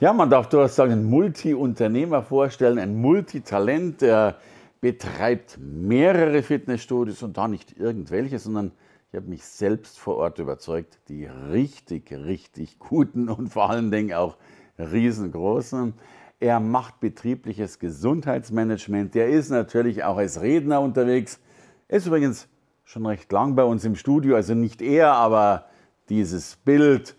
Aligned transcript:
ja, 0.00 0.12
man 0.12 0.30
darf 0.30 0.48
durchaus 0.48 0.76
sagen, 0.76 0.92
ein 0.92 1.04
Multi-Unternehmer 1.04 2.22
vorstellen, 2.22 2.78
ein 2.78 2.94
Multitalent, 3.00 4.00
der 4.00 4.36
betreibt 4.80 5.58
mehrere 5.60 6.42
Fitnessstudios 6.44 7.22
und 7.24 7.36
da 7.36 7.48
nicht 7.48 7.76
irgendwelche, 7.76 8.38
sondern 8.38 8.70
ich 9.10 9.16
habe 9.16 9.28
mich 9.28 9.42
selbst 9.42 9.98
vor 9.98 10.16
Ort 10.16 10.38
überzeugt, 10.38 10.98
die 11.08 11.24
richtig, 11.24 12.12
richtig 12.12 12.78
guten 12.78 13.28
und 13.28 13.48
vor 13.48 13.70
allen 13.70 13.90
Dingen 13.90 14.12
auch 14.12 14.36
riesengroßen. 14.78 15.94
Er 16.38 16.60
macht 16.60 17.00
betriebliches 17.00 17.80
Gesundheitsmanagement. 17.80 19.16
Der 19.16 19.28
ist 19.28 19.50
natürlich 19.50 20.04
auch 20.04 20.18
als 20.18 20.40
Redner 20.40 20.80
unterwegs. 20.80 21.40
Er 21.88 21.98
ist 21.98 22.06
übrigens 22.06 22.46
schon 22.84 23.04
recht 23.04 23.32
lang 23.32 23.56
bei 23.56 23.64
uns 23.64 23.84
im 23.84 23.96
Studio, 23.96 24.36
also 24.36 24.54
nicht 24.54 24.80
er, 24.80 25.14
aber 25.14 25.64
dieses 26.08 26.54
Bild. 26.54 27.16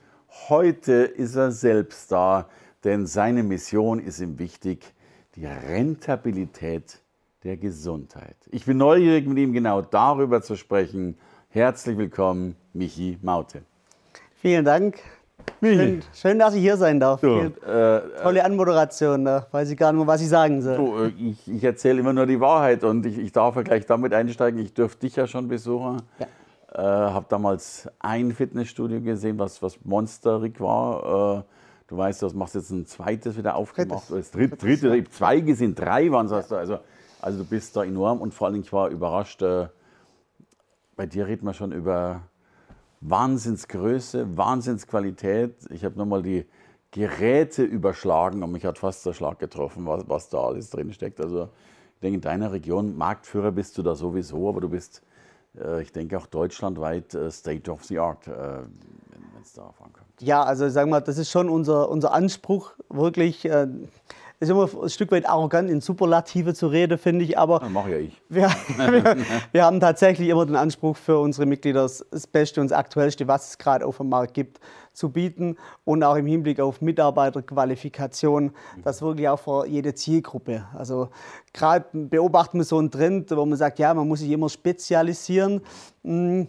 Heute 0.48 0.94
ist 0.94 1.36
er 1.36 1.52
selbst 1.52 2.12
da 2.12 2.48
denn 2.84 3.06
seine 3.06 3.44
Mission 3.44 4.00
ist 4.00 4.20
ihm 4.20 4.40
wichtig, 4.40 4.94
die 5.36 5.46
Rentabilität 5.46 7.00
der 7.44 7.58
Gesundheit. 7.58 8.36
Ich 8.52 8.66
bin 8.66 8.78
neugierig, 8.78 9.28
mit 9.28 9.38
ihm 9.38 9.54
genau 9.54 9.82
darüber 9.82 10.42
zu 10.42 10.56
sprechen. 10.56 11.18
Herzlich 11.50 11.98
willkommen, 11.98 12.56
Michi 12.74 13.18
Maute. 13.22 13.64
Vielen 14.36 14.66
Dank. 14.66 15.00
Schön, 15.62 16.04
schön, 16.14 16.40
dass 16.40 16.54
ich 16.54 16.62
hier 16.62 16.78
sein 16.78 17.00
darf. 17.00 17.22
Du, 17.22 17.40
äh, 17.40 18.02
tolle 18.22 18.44
Anmoderation, 18.44 19.26
da 19.26 19.48
weiß 19.52 19.72
ich 19.72 19.78
gar 19.78 19.92
nicht 19.92 20.00
mehr, 20.00 20.08
was 20.08 20.22
ich 20.22 20.30
sagen 20.30 20.62
soll. 20.62 20.78
Du, 20.78 20.98
äh, 20.98 21.08
ich, 21.18 21.48
ich 21.48 21.64
erzähle 21.64 22.00
immer 22.00 22.14
nur 22.14 22.26
die 22.26 22.40
Wahrheit 22.40 22.84
und 22.84 23.06
ich, 23.06 23.18
ich 23.18 23.32
darf 23.32 23.56
ja 23.56 23.62
gleich 23.64 23.86
damit 23.86 24.14
einsteigen. 24.14 24.60
Ich 24.60 24.74
dürfte 24.74 25.02
dich 25.02 25.16
ja 25.16 25.28
schon 25.28 25.48
besuchen. 25.48 26.02
Ja. 26.20 26.28
Äh, 26.72 27.12
habe 27.12 27.26
damals 27.30 27.90
ein 28.00 28.32
Fitnessstudio 28.32 29.02
gesehen, 29.02 29.40
was, 29.40 29.62
was 29.62 29.84
monsterig 29.84 30.60
war. 30.60 31.40
Äh, 31.40 31.44
Du 31.90 31.98
weißt, 31.98 32.22
du 32.22 32.30
machst 32.38 32.54
jetzt 32.54 32.70
ein 32.70 32.86
zweites 32.86 33.36
wieder 33.36 33.56
aufgemacht. 33.56 34.12
Das 34.12 34.30
dritte, 34.30 34.58
dritte, 34.58 35.04
zwei 35.10 35.40
gesehen, 35.40 35.74
drei 35.74 36.12
waren 36.12 36.28
es. 36.28 36.50
Ja. 36.50 36.58
Also, 36.58 36.80
also 37.20 37.40
du 37.40 37.46
bist 37.46 37.76
da 37.76 37.84
enorm 37.84 38.22
und 38.22 38.32
vor 38.32 38.48
allem 38.48 38.62
ich 38.62 38.72
war 38.72 38.90
überrascht. 38.90 39.42
Äh, 39.42 39.70
bei 40.96 41.08
dir 41.08 41.26
redet 41.26 41.44
man 41.44 41.56
schon 41.56 41.72
über 41.72 42.22
Wahnsinnsgröße, 43.02 44.38
Wahnsinnsqualität. 44.38 45.56
Ich 45.72 45.84
habe 45.84 45.98
nochmal 45.98 46.22
die 46.22 46.46
Geräte 46.92 47.64
überschlagen 47.64 48.44
und 48.44 48.52
mich 48.52 48.66
hat 48.66 48.78
fast 48.78 49.04
der 49.08 49.14
Schlag 49.14 49.40
getroffen, 49.40 49.88
was, 49.88 50.08
was 50.08 50.30
da 50.30 50.44
alles 50.44 50.70
drin 50.70 50.94
steckt. 50.94 51.20
Also 51.20 51.50
ich 51.96 52.02
denke, 52.02 52.16
in 52.16 52.22
deiner 52.22 52.52
Region, 52.52 52.98
Marktführer 52.98 53.52
bist 53.52 53.78
du 53.80 53.82
da 53.82 53.96
sowieso, 53.96 54.48
aber 54.48 54.62
du 54.62 54.70
bist, 54.70 55.02
äh, 55.58 55.82
ich 55.82 55.92
denke, 55.92 56.20
auch 56.20 56.28
deutschlandweit 56.28 57.16
äh, 57.16 57.32
State 57.32 57.72
of 57.72 57.84
the 57.86 57.98
Art, 57.98 58.28
äh, 58.28 58.62
wenn 59.40 59.46
es 59.46 59.54
darauf 59.54 59.82
ankommt. 59.82 60.10
Ja, 60.20 60.44
also 60.44 60.68
sagen 60.70 60.92
wir, 60.92 61.00
das 61.02 61.18
ist 61.18 61.32
schon 61.32 61.50
unser, 61.50 61.90
unser 61.90 62.12
Anspruch, 62.12 62.72
wirklich. 62.90 63.46
Äh, 63.46 63.68
ist 64.42 64.50
immer 64.50 64.70
ein 64.82 64.90
Stück 64.90 65.12
weit 65.12 65.28
arrogant, 65.28 65.70
in 65.70 65.82
Superlative 65.82 66.54
zu 66.54 66.68
reden, 66.68 66.98
finde 66.98 67.26
ich, 67.26 67.38
aber. 67.38 67.60
Das 67.60 67.70
mache 67.70 67.92
ja 67.92 67.98
ich. 67.98 68.22
Wir, 68.30 68.50
wir, 68.78 69.18
wir, 69.52 69.66
haben 69.66 69.82
tatsächlich 69.82 70.30
immer 70.30 70.46
den 70.46 70.56
Anspruch 70.56 70.96
für 70.96 71.20
unsere 71.20 71.46
Mitglieder, 71.46 71.82
das 71.84 72.28
Beste 72.28 72.62
und 72.62 72.72
das 72.72 72.78
Aktuellste, 72.78 73.28
was 73.28 73.50
es 73.50 73.58
gerade 73.58 73.86
auf 73.86 73.98
dem 73.98 74.08
Markt 74.08 74.34
gibt, 74.34 74.62
zu 74.94 75.10
bieten 75.10 75.58
und 75.84 76.04
auch 76.04 76.16
im 76.16 76.26
Hinblick 76.26 76.62
auf 76.62 76.80
Mitarbeiterqualifikation, 76.80 78.52
das 78.84 79.02
wirklich 79.02 79.28
auch 79.28 79.40
für 79.40 79.66
jede 79.68 79.94
Zielgruppe. 79.94 80.66
Also 80.74 81.10
gerade 81.54 81.86
beobachten 81.92 82.60
wir 82.60 82.66
so 82.66 82.78
einen 82.78 82.92
Trend, 82.92 83.32
wo 83.32 83.46
man 83.46 83.58
sagt, 83.58 83.78
ja, 83.80 83.94
man 83.94 84.08
muss 84.08 84.20
sich 84.20 84.32
immer 84.32 84.50
spezialisieren. 84.50 85.62
Hm, 86.04 86.48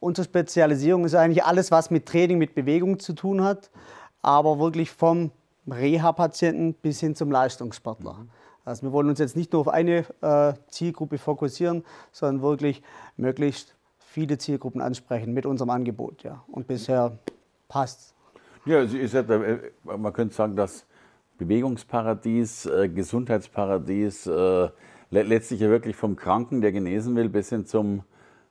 Unsere 0.00 0.24
Spezialisierung 0.24 1.04
ist 1.04 1.14
eigentlich 1.14 1.44
alles, 1.44 1.70
was 1.70 1.90
mit 1.90 2.06
Training, 2.06 2.38
mit 2.38 2.54
Bewegung 2.54 2.98
zu 2.98 3.12
tun 3.12 3.44
hat, 3.44 3.70
aber 4.22 4.58
wirklich 4.58 4.90
vom 4.90 5.30
Reha-Patienten 5.70 6.74
bis 6.74 7.00
hin 7.00 7.14
zum 7.14 7.30
Leistungssportler. 7.30 8.14
Mhm. 8.14 8.30
Also 8.64 8.82
wir 8.82 8.92
wollen 8.92 9.08
uns 9.08 9.18
jetzt 9.18 9.36
nicht 9.36 9.52
nur 9.52 9.60
auf 9.60 9.68
eine 9.68 10.04
äh, 10.20 10.54
Zielgruppe 10.68 11.18
fokussieren, 11.18 11.84
sondern 12.12 12.42
wirklich 12.42 12.82
möglichst 13.16 13.74
viele 13.98 14.38
Zielgruppen 14.38 14.80
ansprechen 14.80 15.32
mit 15.32 15.46
unserem 15.46 15.70
Angebot. 15.70 16.22
Ja. 16.22 16.42
Und 16.50 16.66
bisher 16.66 17.18
passt 17.68 18.14
Ja, 18.64 18.80
ist 18.80 19.14
ja, 19.14 19.24
man 19.84 20.12
könnte 20.12 20.34
sagen, 20.34 20.56
das 20.56 20.84
Bewegungsparadies, 21.38 22.66
äh, 22.66 22.88
Gesundheitsparadies, 22.88 24.26
äh, 24.26 24.68
letztlich 25.10 25.60
ja 25.60 25.68
wirklich 25.68 25.96
vom 25.96 26.16
Kranken, 26.16 26.60
der 26.60 26.72
genesen 26.72 27.16
will, 27.16 27.28
bis 27.28 27.48
hin 27.48 27.66
zum 27.66 28.02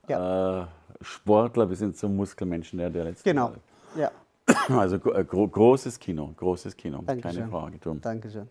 ja. 0.08 0.68
Sportler 1.00 1.66
bis 1.66 1.80
hin 1.80 1.94
zum 1.94 2.16
Muskelmenschen, 2.16 2.78
der, 2.78 2.90
der 2.90 3.04
letzte 3.04 3.30
Genau, 3.30 3.52
ja. 3.96 4.10
Also 4.68 4.96
äh, 4.96 5.24
gro 5.24 5.48
großes 5.48 5.98
Kino, 5.98 6.32
großes 6.36 6.76
Kino, 6.76 7.02
Dankeschön. 7.06 7.40
keine 7.40 7.50
Frage. 7.50 7.78
Du. 7.78 7.94
Dankeschön. 7.94 8.48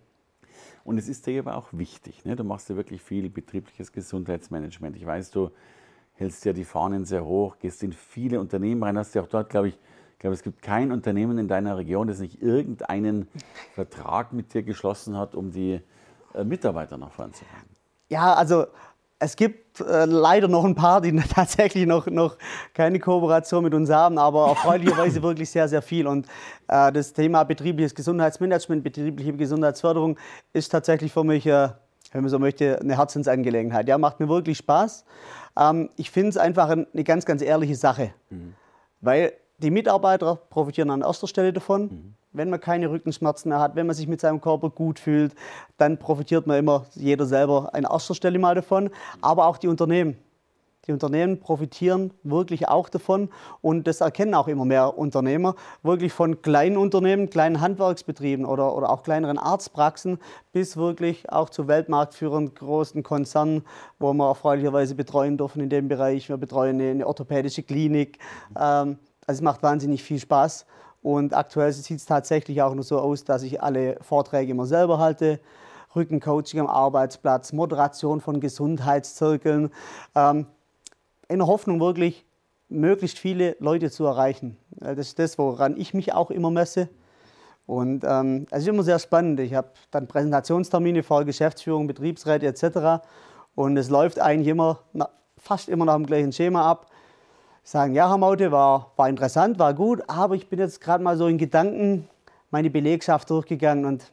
Und 0.83 0.97
es 0.97 1.07
ist 1.07 1.27
dir 1.27 1.39
aber 1.39 1.55
auch 1.55 1.67
wichtig, 1.71 2.25
ne? 2.25 2.35
du 2.35 2.43
machst 2.43 2.69
ja 2.69 2.75
wirklich 2.75 3.01
viel 3.01 3.29
betriebliches 3.29 3.91
Gesundheitsmanagement. 3.91 4.95
Ich 4.95 5.05
weiß, 5.05 5.31
du 5.31 5.51
hältst 6.13 6.45
ja 6.45 6.53
die 6.53 6.65
Fahnen 6.65 7.05
sehr 7.05 7.23
hoch, 7.23 7.57
gehst 7.59 7.83
in 7.83 7.93
viele 7.93 8.39
Unternehmen 8.39 8.81
rein, 8.83 8.97
hast 8.97 9.13
ja 9.16 9.21
auch 9.21 9.27
dort, 9.27 9.49
glaube 9.49 9.69
ich, 9.69 9.75
ich 10.13 10.19
glaube, 10.19 10.33
es 10.33 10.43
gibt 10.43 10.61
kein 10.61 10.91
Unternehmen 10.91 11.37
in 11.37 11.47
deiner 11.47 11.77
Region, 11.77 12.07
das 12.07 12.19
nicht 12.19 12.41
irgendeinen 12.41 13.29
Vertrag 13.73 14.33
mit 14.33 14.53
dir 14.53 14.63
geschlossen 14.63 15.16
hat, 15.17 15.33
um 15.33 15.51
die 15.51 15.79
äh, 16.33 16.43
Mitarbeiter 16.43 16.97
nach 16.97 17.11
vorne 17.11 17.31
zu 17.31 17.45
bringen. 17.45 17.75
Ja, 18.09 18.33
also 18.33 18.66
es 19.19 19.35
gibt 19.35 19.81
äh, 19.81 20.06
leider 20.06 20.47
noch 20.47 20.63
ein 20.63 20.75
paar, 20.75 21.02
die 21.02 21.16
tatsächlich 21.35 21.85
noch, 21.85 22.07
noch 22.07 22.38
keine 22.74 23.00
Kooperation 23.00 23.63
mit 23.63 23.74
uns 23.74 23.90
haben, 23.90 24.18
aber 24.18 24.47
erfreulicherweise 24.47 25.22
wirklich 25.24 25.50
sehr, 25.50 25.68
sehr 25.68 25.81
viel. 25.81 26.07
Und 26.07 26.25
äh, 26.69 26.91
das 26.91 27.13
Thema 27.13 27.44
betriebliches 27.44 27.94
Gesundheitsmanagement, 27.94 28.84
betriebliche 28.84 29.34
Gesundheitsförderung 29.34 30.18
ist 30.53 30.69
tatsächlich 30.69 31.12
für 31.12 31.25
mich, 31.25 31.46
äh, 31.46 31.69
wenn 32.13 32.22
man 32.22 32.29
so 32.29 32.40
möchte, 32.40 32.79
eine 32.79 32.97
Herzensangelegenheit. 32.97 33.88
Ja, 33.88 33.97
macht 33.97 34.19
mir 34.19 34.29
wirklich 34.29 34.58
Spaß. 34.58 35.03
Ähm, 35.59 35.90
ich 35.97 36.09
finde 36.09 36.29
es 36.29 36.38
einfach 36.38 36.69
eine 36.69 37.03
ganz, 37.03 37.25
ganz 37.25 37.41
ehrliche 37.41 37.75
Sache, 37.75 38.13
mhm. 38.29 38.56
weil 39.02 39.34
die 39.58 39.72
Mitarbeiter 39.72 40.38
profitieren 40.50 40.90
an 40.90 41.02
erster 41.02 41.28
Stelle 41.28 41.52
davon. 41.52 41.81
Mhm 41.81 42.19
wenn 42.31 42.50
man 42.50 42.59
keine 42.59 42.90
Rückenschmerzen 42.90 43.50
mehr 43.50 43.59
hat, 43.59 43.75
wenn 43.75 43.88
man 43.88 43.95
sich 43.95 44.07
mit 44.07 44.22
seinem 44.22 44.41
Körper 44.41 44.69
gut 44.69 45.00
fühlt, 45.00 45.34
dann 45.78 45.97
profitiert 45.97 46.47
man 46.47 46.59
immer 46.59 46.85
jeder 46.94 47.25
selber 47.25 47.73
an 47.73 47.84
erster 47.84 48.16
Stelle 48.16 48.40
mal 48.40 48.56
davon, 48.56 48.90
aber 49.22 49.47
auch 49.47 49.57
die 49.57 49.67
Unternehmen. 49.67 50.17
Die 50.88 50.94
Unternehmen 50.94 51.40
profitieren 51.40 52.12
wirklich 52.23 52.67
auch 52.67 52.90
davon 52.90 53.29
und 53.62 53.85
das 53.85 54.01
erkennen 54.01 54.34
auch 54.34 54.47
immer 54.47 54.66
mehr 54.66 54.97
Unternehmer, 54.97 55.53
wirklich 55.84 56.12
von 56.12 56.41
kleinen 56.41 56.78
Unternehmen, 56.78 57.29
kleinen 57.29 57.62
Handwerksbetrieben 57.62 58.44
oder, 58.44 58.75
oder 58.75 58.90
auch 58.90 59.03
kleineren 59.03 59.38
Arztpraxen 59.38 60.17
bis 60.51 60.78
wirklich 60.78 61.31
auch 61.31 61.51
zu 61.51 61.67
weltmarktführenden 61.67 62.56
großen 62.56 63.03
Konzernen, 63.03 63.66
wo 64.00 64.13
wir 64.13 64.29
erfreulicherweise 64.29 64.96
betreuen 64.96 65.38
dürfen 65.38 65.61
in 65.61 65.69
dem 65.69 65.90
Bereich. 65.90 66.28
Wir 66.28 66.38
betreuen 66.38 66.81
eine, 66.81 67.06
orthopädische 67.06 67.61
Klinik. 67.61 68.17
Ähm, 68.59 68.97
also 69.28 69.40
es 69.40 69.41
macht 69.41 69.61
wahnsinnig 69.61 70.01
viel 70.01 70.17
Spaß 70.17 70.66
und 71.01 71.33
aktuell 71.33 71.71
sieht 71.71 71.97
es 71.97 72.05
tatsächlich 72.05 72.61
auch 72.61 72.73
nur 72.73 72.84
so 72.84 72.99
aus, 72.99 73.23
dass 73.23 73.43
ich 73.43 73.61
alle 73.61 73.97
Vorträge 74.01 74.51
immer 74.51 74.66
selber 74.66 74.99
halte. 74.99 75.40
Rückencoaching 75.96 76.59
am 76.59 76.67
Arbeitsplatz, 76.67 77.53
Moderation 77.53 78.22
von 78.22 78.40
Gesundheitszirkeln. 78.40 79.72
Ähm, 80.16 80.46
in 81.28 81.40
der 81.40 81.47
Hoffnung 81.47 81.79
wirklich, 81.79 82.25
möglichst 82.67 83.17
viele 83.17 83.55
Leute 83.59 83.90
zu 83.90 84.05
erreichen. 84.05 84.57
Das 84.72 84.99
ist 84.99 85.19
das, 85.19 85.37
woran 85.37 85.75
ich 85.78 85.93
mich 85.93 86.13
auch 86.13 86.29
immer 86.29 86.51
messe. 86.51 86.90
Und 87.66 88.03
ähm, 88.03 88.45
es 88.52 88.63
ist 88.63 88.67
immer 88.67 88.84
sehr 88.84 88.99
spannend. 88.99 89.40
Ich 89.40 89.53
habe 89.53 89.69
dann 89.91 90.07
Präsentationstermine 90.07 91.02
vor 91.02 91.25
Geschäftsführung, 91.25 91.87
Betriebsräte 91.87 92.45
etc. 92.45 93.03
Und 93.55 93.78
es 93.78 93.90
läuft 93.90 94.19
eigentlich 94.19 94.47
immer, 94.47 94.79
fast 95.37 95.69
immer 95.69 95.85
nach 95.85 95.95
dem 95.95 96.05
gleichen 96.05 96.31
Schema 96.31 96.69
ab 96.69 96.87
sagen, 97.69 97.93
ja, 97.93 98.09
Herr 98.09 98.17
Maute, 98.17 98.51
war, 98.51 98.93
war 98.95 99.09
interessant, 99.09 99.59
war 99.59 99.75
gut, 99.75 100.01
aber 100.07 100.33
ich 100.33 100.49
bin 100.49 100.57
jetzt 100.57 100.81
gerade 100.81 101.03
mal 101.03 101.16
so 101.17 101.27
in 101.27 101.37
Gedanken 101.37 102.09
meine 102.49 102.71
Belegschaft 102.71 103.29
durchgegangen 103.29 103.85
und 103.85 104.11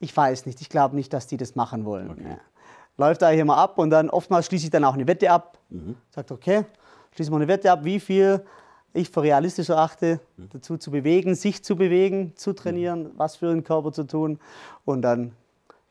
ich 0.00 0.14
weiß 0.16 0.46
nicht, 0.46 0.60
ich 0.60 0.68
glaube 0.68 0.96
nicht, 0.96 1.12
dass 1.12 1.28
die 1.28 1.36
das 1.36 1.54
machen 1.54 1.84
wollen. 1.84 2.10
Okay. 2.10 2.30
Ja. 2.30 2.38
Läuft 2.96 3.22
eigentlich 3.22 3.40
immer 3.40 3.58
ab 3.58 3.78
und 3.78 3.90
dann 3.90 4.10
oftmals 4.10 4.46
schließe 4.46 4.64
ich 4.64 4.70
dann 4.70 4.84
auch 4.84 4.94
eine 4.94 5.06
Wette 5.06 5.30
ab. 5.30 5.58
Mhm. 5.70 5.94
Sagt, 6.10 6.32
okay, 6.32 6.64
schließen 7.12 7.32
wir 7.32 7.36
eine 7.36 7.46
Wette 7.46 7.70
ab, 7.70 7.84
wie 7.84 8.00
viel 8.00 8.44
ich 8.92 9.08
für 9.08 9.22
realistisch 9.22 9.68
erachte, 9.68 10.18
mhm. 10.36 10.48
dazu 10.52 10.76
zu 10.76 10.90
bewegen, 10.90 11.36
sich 11.36 11.62
zu 11.62 11.76
bewegen, 11.76 12.32
zu 12.34 12.54
trainieren, 12.54 13.04
mhm. 13.04 13.10
was 13.16 13.36
für 13.36 13.52
den 13.52 13.62
Körper 13.62 13.92
zu 13.92 14.02
tun. 14.02 14.40
Und 14.84 15.02
dann 15.02 15.30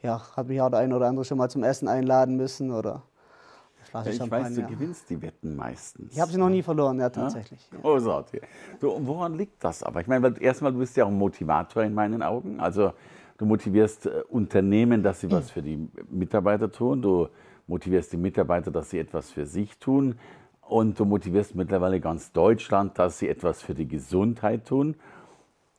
ja, 0.01 0.21
hat 0.35 0.47
mich 0.49 0.59
auch 0.59 0.69
der 0.69 0.79
eine 0.79 0.93
oder 0.93 1.07
andere 1.07 1.23
schon 1.23 1.37
mal 1.37 1.49
zum 1.49 1.63
Essen 1.63 1.87
einladen 1.87 2.35
müssen 2.35 2.71
oder 2.71 3.03
Flasche 3.93 4.09
ja, 4.09 4.13
ich 4.13 4.17
Champagner. 4.17 4.49
weiß, 4.49 4.55
du 4.55 4.67
gewinnst 4.67 5.09
die 5.11 5.21
Wetten 5.21 5.55
meistens. 5.55 6.13
Ich 6.13 6.19
habe 6.19 6.31
sie 6.31 6.39
noch 6.39 6.49
nie 6.49 6.63
verloren, 6.63 6.99
ja, 6.99 7.11
tatsächlich. 7.11 7.69
Ja? 7.71 7.77
Großartig. 7.79 8.41
So, 8.81 8.91
und 8.91 9.05
woran 9.05 9.35
liegt 9.35 9.63
das 9.63 9.83
aber? 9.83 10.01
Ich 10.01 10.07
meine, 10.07 10.33
erstmal, 10.41 10.71
du 10.71 10.79
bist 10.79 10.97
ja 10.97 11.05
auch 11.05 11.09
ein 11.09 11.17
Motivator 11.17 11.83
in 11.83 11.93
meinen 11.93 12.23
Augen. 12.23 12.59
Also 12.59 12.93
du 13.37 13.45
motivierst 13.45 14.07
äh, 14.07 14.23
Unternehmen, 14.29 15.03
dass 15.03 15.21
sie 15.21 15.29
was 15.29 15.51
für 15.51 15.61
die 15.61 15.87
Mitarbeiter 16.09 16.71
tun. 16.71 17.03
Du 17.03 17.27
motivierst 17.67 18.11
die 18.13 18.17
Mitarbeiter, 18.17 18.71
dass 18.71 18.89
sie 18.89 18.97
etwas 18.97 19.29
für 19.29 19.45
sich 19.45 19.77
tun. 19.77 20.15
Und 20.61 20.99
du 20.99 21.05
motivierst 21.05 21.53
mittlerweile 21.53 21.99
ganz 21.99 22.31
Deutschland, 22.31 22.97
dass 22.97 23.19
sie 23.19 23.29
etwas 23.29 23.61
für 23.61 23.75
die 23.75 23.87
Gesundheit 23.87 24.65
tun. 24.65 24.95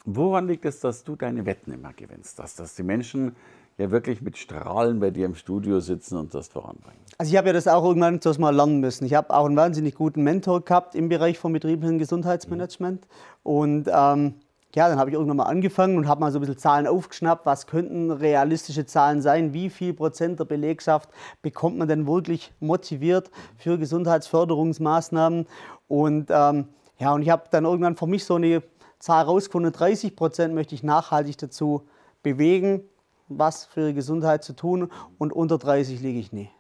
Woran 0.05 0.47
liegt 0.47 0.67
es, 0.67 0.79
dass 0.79 1.03
du 1.03 1.17
deine 1.17 1.47
Wetten 1.47 1.73
immer 1.73 1.93
gewinnst? 1.93 2.39
Dass, 2.39 2.55
dass 2.55 2.77
die 2.77 2.85
Menschen 2.85 3.35
ja 3.79 3.91
wirklich 3.91 4.23
mit 4.23 4.37
Strahlen 4.37 5.01
bei 5.01 5.11
dir 5.11 5.27
im 5.27 5.35
Studio 5.35 5.81
sitzen 5.81 6.17
und 6.17 6.35
das 6.35 6.49
voranbringen. 6.49 7.01
Also 7.19 7.33
ich 7.33 7.37
habe 7.37 7.49
ja 7.49 7.53
das 7.53 7.69
auch 7.69 7.85
irgendwann 7.85 8.21
zuerst 8.21 8.41
mal 8.41 8.55
lernen 8.55 8.81
müssen. 8.81 9.05
Ich 9.05 9.15
habe 9.15 9.35
auch 9.35 9.47
einen 9.47 9.57
wahnsinnig 9.57 9.95
guten 9.95 10.23
Mentor 10.23 10.65
gehabt 10.65 10.95
im 10.95 11.09
Bereich 11.09 11.39
von 11.39 11.53
betrieblichen 11.53 11.99
Gesundheitsmanagement. 11.99 13.07
Und 13.43 13.89
ähm, 13.93 14.35
ja, 14.75 14.89
dann 14.89 14.99
habe 14.99 15.11
ich 15.11 15.15
irgendwann 15.15 15.37
mal 15.37 15.45
angefangen 15.45 15.97
und 15.97 16.09
habe 16.09 16.21
mal 16.21 16.33
so 16.33 16.39
ein 16.39 16.41
bisschen 16.41 16.59
Zahlen 16.59 16.87
aufgeschnappt. 16.87 17.47
Was 17.47 17.67
könnten 17.67 18.11
realistische 18.11 18.87
Zahlen 18.87 19.23
sein? 19.23 19.53
Wie 19.53 19.71
viel 19.71 19.95
Prozent 19.95 20.41
der 20.41 20.45
Belegschaft 20.45 21.09
bekommt 21.43 21.79
man 21.79 21.87
denn 21.87 22.07
wirklich 22.07 22.53
motiviert 22.61 23.31
für 23.57 23.79
Gesundheitsförderungsmaßnahmen? 23.79 25.47
Und 25.87 26.31
ähm, 26.31 26.69
ja, 26.99 27.13
und 27.13 27.23
ich 27.23 27.31
habe 27.31 27.45
dann 27.51 27.65
irgendwann 27.65 27.97
für 27.97 28.07
mich 28.07 28.25
so 28.25 28.35
eine 28.35 28.63
Zahl 28.99 29.25
rausgefunden, 29.25 29.73
30 29.73 30.17
Prozent 30.17 30.55
möchte 30.55 30.75
ich 30.75 30.83
nachhaltig 30.83 31.39
dazu 31.39 31.87
bewegen, 32.23 32.83
was 33.29 33.65
für 33.65 33.89
die 33.89 33.95
Gesundheit 33.95 34.45
zu 34.45 34.55
tun 34.55 34.91
und 35.19 35.33
unter 35.33 35.59
30 35.59 36.01
liege 36.01 36.19
ich 36.19 36.33
nie. 36.33 36.51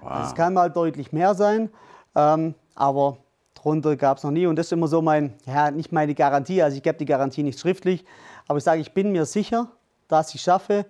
Wow. 0.00 0.10
Also 0.10 0.34
kann 0.34 0.54
mal 0.54 0.70
deutlich 0.70 1.12
mehr 1.12 1.34
sein, 1.34 1.70
ähm, 2.14 2.54
aber 2.74 3.18
drunter 3.54 3.96
gab 3.96 4.18
es 4.18 4.24
noch 4.24 4.30
nie 4.30 4.46
und 4.46 4.56
das 4.56 4.66
ist 4.66 4.72
immer 4.72 4.88
so 4.88 5.02
mein, 5.02 5.34
ja, 5.46 5.70
nicht 5.70 5.92
meine 5.92 6.14
Garantie, 6.14 6.62
also 6.62 6.76
ich 6.76 6.82
gebe 6.82 6.98
die 6.98 7.04
Garantie 7.04 7.42
nicht 7.42 7.58
schriftlich, 7.58 8.04
aber 8.46 8.58
ich 8.58 8.64
sage, 8.64 8.80
ich 8.80 8.94
bin 8.94 9.12
mir 9.12 9.26
sicher, 9.26 9.68
dass 10.06 10.34
ich 10.34 10.40
schaffe, 10.40 10.86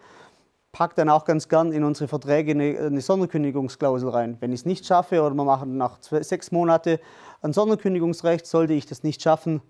pack 0.72 0.94
dann 0.94 1.08
auch 1.08 1.24
ganz 1.24 1.48
gern 1.48 1.72
in 1.72 1.82
unsere 1.82 2.08
Verträge 2.08 2.52
eine, 2.52 2.78
eine 2.78 3.00
Sonderkündigungsklausel 3.00 4.10
rein. 4.10 4.36
Wenn 4.40 4.52
ich 4.52 4.60
es 4.60 4.66
nicht 4.66 4.86
schaffe 4.86 5.22
oder 5.22 5.34
wir 5.34 5.44
machen 5.44 5.76
nach 5.76 5.98
zwei, 6.00 6.22
sechs 6.22 6.52
Monate 6.52 7.00
ein 7.42 7.52
Sonderkündigungsrecht, 7.52 8.46
sollte 8.46 8.74
ich 8.74 8.86
das 8.86 9.02
nicht 9.02 9.22
schaffen, 9.22 9.62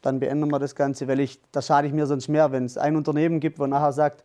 dann 0.00 0.20
beenden 0.20 0.50
wir 0.50 0.58
das 0.58 0.74
Ganze, 0.74 1.08
weil 1.08 1.20
ich, 1.20 1.40
da 1.50 1.62
schade 1.62 1.86
ich 1.86 1.92
mir 1.92 2.06
sonst 2.06 2.28
mehr, 2.28 2.52
wenn 2.52 2.64
es 2.64 2.78
ein 2.78 2.96
Unternehmen 2.96 3.40
gibt, 3.40 3.58
wo 3.58 3.66
nachher 3.66 3.92
sagt, 3.92 4.22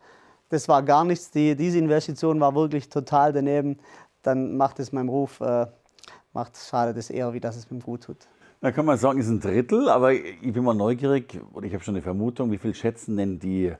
das 0.50 0.68
war 0.68 0.82
gar 0.82 1.04
nichts, 1.04 1.30
die, 1.30 1.56
diese 1.56 1.78
Investition 1.78 2.38
war 2.40 2.54
wirklich 2.54 2.88
total 2.88 3.32
daneben, 3.32 3.78
dann 4.22 4.56
macht 4.56 4.78
es 4.78 4.92
meinem 4.92 5.08
Ruf, 5.08 5.40
äh, 5.40 5.66
macht, 6.34 6.56
schadet 6.58 6.96
es 6.98 7.08
eher, 7.08 7.32
wie 7.32 7.40
dass 7.40 7.56
es 7.56 7.70
mir 7.70 7.78
gut 7.78 8.04
tut. 8.04 8.28
Da 8.60 8.72
kann 8.72 8.84
man 8.84 8.98
sagen, 8.98 9.18
es 9.18 9.26
ist 9.26 9.32
ein 9.32 9.40
Drittel, 9.40 9.88
aber 9.88 10.12
ich 10.12 10.52
bin 10.52 10.62
mal 10.62 10.74
neugierig, 10.74 11.40
oder 11.54 11.66
ich 11.66 11.72
habe 11.72 11.82
schon 11.82 11.94
eine 11.94 12.02
Vermutung, 12.02 12.50
wie 12.50 12.58
viel 12.58 12.74
schätzen 12.74 13.16
denn 13.16 13.38
die 13.38 13.72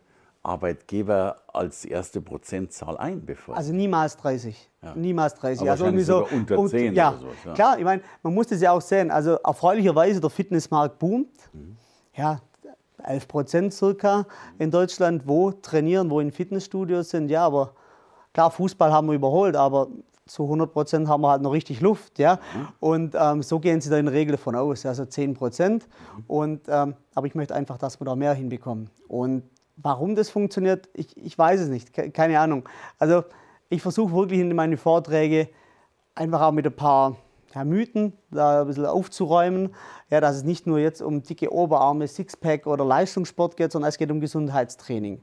Arbeitgeber 0.43 1.43
als 1.49 1.84
erste 1.84 2.22
Prozentzahl 2.22 2.96
ein? 2.96 3.26
Bevor 3.26 3.56
also 3.56 3.75
niemals 3.75 4.16
30. 4.16 4.70
Ja. 4.82 4.94
Niemals 4.94 5.34
30. 5.34 5.61
Aber 5.61 5.73
also 5.73 5.84
irgendwie 5.84 6.05
so 6.05 6.26
unter 6.26 6.66
10 6.66 6.94
ja, 6.94 7.11
oder 7.11 7.19
sowas. 7.19 7.34
Ja. 7.44 7.52
Klar, 7.52 7.78
ich 7.78 7.84
meine, 7.84 8.02
man 8.23 8.32
muss 8.32 8.46
das 8.46 8.62
ja 8.62 8.73
auch 8.73 8.81
sehen. 8.81 9.11
Also 9.11 9.32
erfreulicherweise, 9.32 10.19
der 10.19 10.31
Fitnessmarkt 10.31 10.99
boomt. 10.99 11.28
Mhm. 11.52 11.76
Ja, 12.14 12.40
11 13.05 13.29
Prozent 13.29 13.75
circa 13.75 14.26
in 14.58 14.70
Deutschland, 14.70 15.26
wo 15.26 15.52
trainieren, 15.52 16.11
wo 16.11 16.20
in 16.20 16.32
Fitnessstudios 16.32 17.11
sind. 17.11 17.31
Ja, 17.31 17.47
aber 17.47 17.75
klar, 18.32 18.50
Fußball 18.50 18.93
haben 18.93 19.08
wir 19.08 19.14
überholt, 19.14 19.56
aber 19.56 19.88
zu 20.26 20.44
100 20.44 20.73
Prozent 20.73 21.08
haben 21.08 21.23
wir 21.23 21.31
halt 21.31 21.43
noch 21.43 21.52
richtig 21.52 21.81
Luft. 21.81 22.19
Ja? 22.19 22.38
Und 22.79 23.14
ähm, 23.19 23.43
so 23.43 23.58
gehen 23.58 23.81
sie 23.81 23.91
da 23.91 23.99
in 23.99 24.06
der 24.06 24.14
Regel 24.14 24.32
davon 24.32 24.55
aus, 24.55 24.87
also 24.87 25.05
10 25.05 25.35
Prozent. 25.35 25.88
Ähm, 26.29 26.61
aber 27.14 27.26
ich 27.26 27.35
möchte 27.35 27.55
einfach, 27.55 27.79
dass 27.79 28.00
wir 28.00 28.05
da 28.05 28.14
mehr 28.14 28.35
hinbekommen. 28.35 28.91
Und 29.08 29.43
warum 29.76 30.14
das 30.14 30.31
funktioniert, 30.31 30.88
ich, 30.94 31.17
ich 31.17 31.37
weiß 31.37 31.61
es 31.61 31.69
nicht, 31.69 31.93
keine 32.14 32.38
Ahnung. 32.38 32.69
Also 32.99 33.25
ich 33.69 33.82
versuche 33.82 34.14
wirklich 34.14 34.41
in 34.41 34.55
meine 34.55 34.76
Vorträge 34.76 35.49
einfach 36.14 36.43
auch 36.43 36.52
mit 36.52 36.67
ein 36.67 36.76
paar 36.76 37.17
ja, 37.55 37.64
Mythen 37.64 38.12
da 38.31 38.62
ein 38.62 38.67
bisschen 38.67 38.87
aufzuräumen, 38.87 39.75
ja, 40.08 40.20
dass 40.20 40.37
es 40.37 40.44
nicht 40.44 40.67
nur 40.67 40.79
jetzt 40.79 41.02
um 41.02 41.23
dicke 41.23 41.52
Oberarme, 41.52 42.06
Sixpack 42.06 42.67
oder 42.67 42.85
Leistungssport 42.85 43.56
geht, 43.56 43.73
sondern 43.73 43.88
es 43.88 43.99
geht 43.99 44.11
um 44.11 44.20
Gesundheitstraining. 44.20 45.20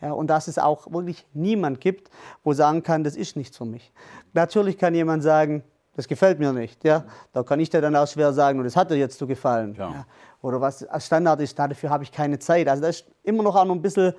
Ja, 0.00 0.12
und 0.12 0.26
dass 0.26 0.48
es 0.48 0.58
auch 0.58 0.92
wirklich 0.92 1.26
niemand 1.32 1.80
gibt, 1.80 2.10
wo 2.42 2.52
sagen 2.52 2.82
kann, 2.82 3.04
das 3.04 3.14
ist 3.14 3.36
nichts 3.36 3.56
für 3.56 3.64
mich. 3.64 3.92
Natürlich 4.32 4.76
kann 4.76 4.94
jemand 4.94 5.22
sagen, 5.22 5.62
das 5.94 6.08
gefällt 6.08 6.38
mir 6.38 6.52
nicht. 6.52 6.82
Ja? 6.84 7.04
Da 7.32 7.42
kann 7.42 7.60
ich 7.60 7.70
dir 7.70 7.80
dann 7.80 7.94
auch 7.94 8.08
schwer 8.08 8.32
sagen, 8.32 8.58
und 8.58 8.64
das 8.64 8.76
hat 8.76 8.90
dir 8.90 8.96
jetzt 8.96 9.18
so 9.18 9.26
gefallen. 9.26 9.76
Ja. 9.78 10.06
Oder 10.40 10.60
was 10.60 10.82
als 10.84 11.06
Standard 11.06 11.40
ist, 11.40 11.58
dafür 11.58 11.90
habe 11.90 12.02
ich 12.02 12.10
keine 12.10 12.38
Zeit. 12.38 12.66
Also 12.68 12.82
da 12.82 12.88
ist 12.88 13.04
immer 13.22 13.42
noch 13.42 13.54
auch 13.54 13.64
noch 13.64 13.74
ein 13.74 13.82
bisschen 13.82 14.14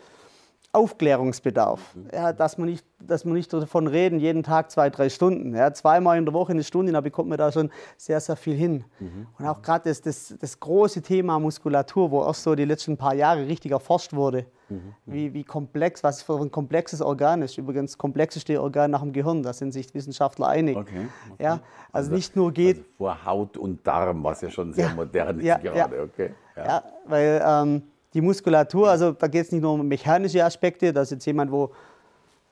Aufklärungsbedarf. 0.73 1.95
Ja, 2.11 2.33
dass, 2.33 2.57
man 2.57 2.67
nicht, 2.67 2.83
dass 2.99 3.25
man 3.25 3.35
nicht 3.35 3.53
davon 3.53 3.85
reden, 3.85 4.19
jeden 4.19 4.41
Tag 4.41 4.71
zwei, 4.71 4.89
drei 4.89 5.09
Stunden. 5.09 5.55
Ja, 5.55 5.71
zweimal 5.71 6.17
in 6.17 6.25
der 6.25 6.33
Woche 6.33 6.51
eine 6.51 6.63
Stunde, 6.63 6.91
da 6.91 6.99
bekommt 6.99 7.29
man 7.29 7.37
da 7.37 7.51
schon 7.51 7.69
sehr, 7.95 8.19
sehr 8.19 8.35
viel 8.35 8.55
hin. 8.55 8.83
Mhm. 8.99 9.27
Und 9.37 9.45
auch 9.45 9.61
gerade 9.61 9.87
das, 9.89 10.01
das, 10.01 10.33
das, 10.39 10.59
große 10.59 11.03
Thema 11.03 11.39
Muskulatur, 11.39 12.09
wo 12.09 12.21
auch 12.21 12.33
so 12.33 12.55
die 12.55 12.65
letzten 12.65 12.97
paar 12.97 13.13
Jahre 13.13 13.47
richtig 13.47 13.71
erforscht 13.71 14.13
wurde, 14.13 14.47
mhm. 14.69 14.95
wie, 15.05 15.31
wie 15.35 15.43
komplex, 15.43 16.03
was 16.03 16.23
für 16.23 16.41
ein 16.41 16.49
komplexes 16.49 17.03
Organ 17.03 17.43
ist. 17.43 17.55
Übrigens, 17.59 17.95
komplexeste 17.95 18.59
Organ 18.59 18.89
nach 18.89 19.01
dem 19.01 19.13
Gehirn, 19.13 19.43
da 19.43 19.53
sind 19.53 19.73
sich 19.73 19.93
Wissenschaftler 19.93 20.47
einig. 20.47 20.75
Okay, 20.75 21.07
okay. 21.31 21.43
Ja, 21.43 21.51
also, 21.51 21.61
also, 21.91 22.11
nicht 22.13 22.35
nur 22.35 22.51
geht. 22.51 22.77
Also 22.77 22.89
vor 22.97 23.25
Haut 23.25 23.57
und 23.57 23.85
Darm, 23.85 24.23
was 24.23 24.41
ja 24.41 24.49
schon 24.49 24.73
sehr 24.73 24.87
ja, 24.87 24.95
modern 24.95 25.39
ist 25.39 25.45
ja, 25.45 25.57
gerade. 25.57 26.01
Okay. 26.01 26.31
Ja. 26.57 26.65
ja 26.65 26.83
weil. 27.05 27.43
Ähm, 27.45 27.83
die 28.13 28.21
Muskulatur, 28.21 28.89
also 28.89 29.11
da 29.11 29.27
geht 29.27 29.45
es 29.45 29.51
nicht 29.51 29.61
nur 29.61 29.73
um 29.73 29.87
mechanische 29.87 30.43
Aspekte, 30.43 30.93
dass 30.93 31.09
jetzt 31.09 31.25
jemand, 31.25 31.51
wo 31.51 31.71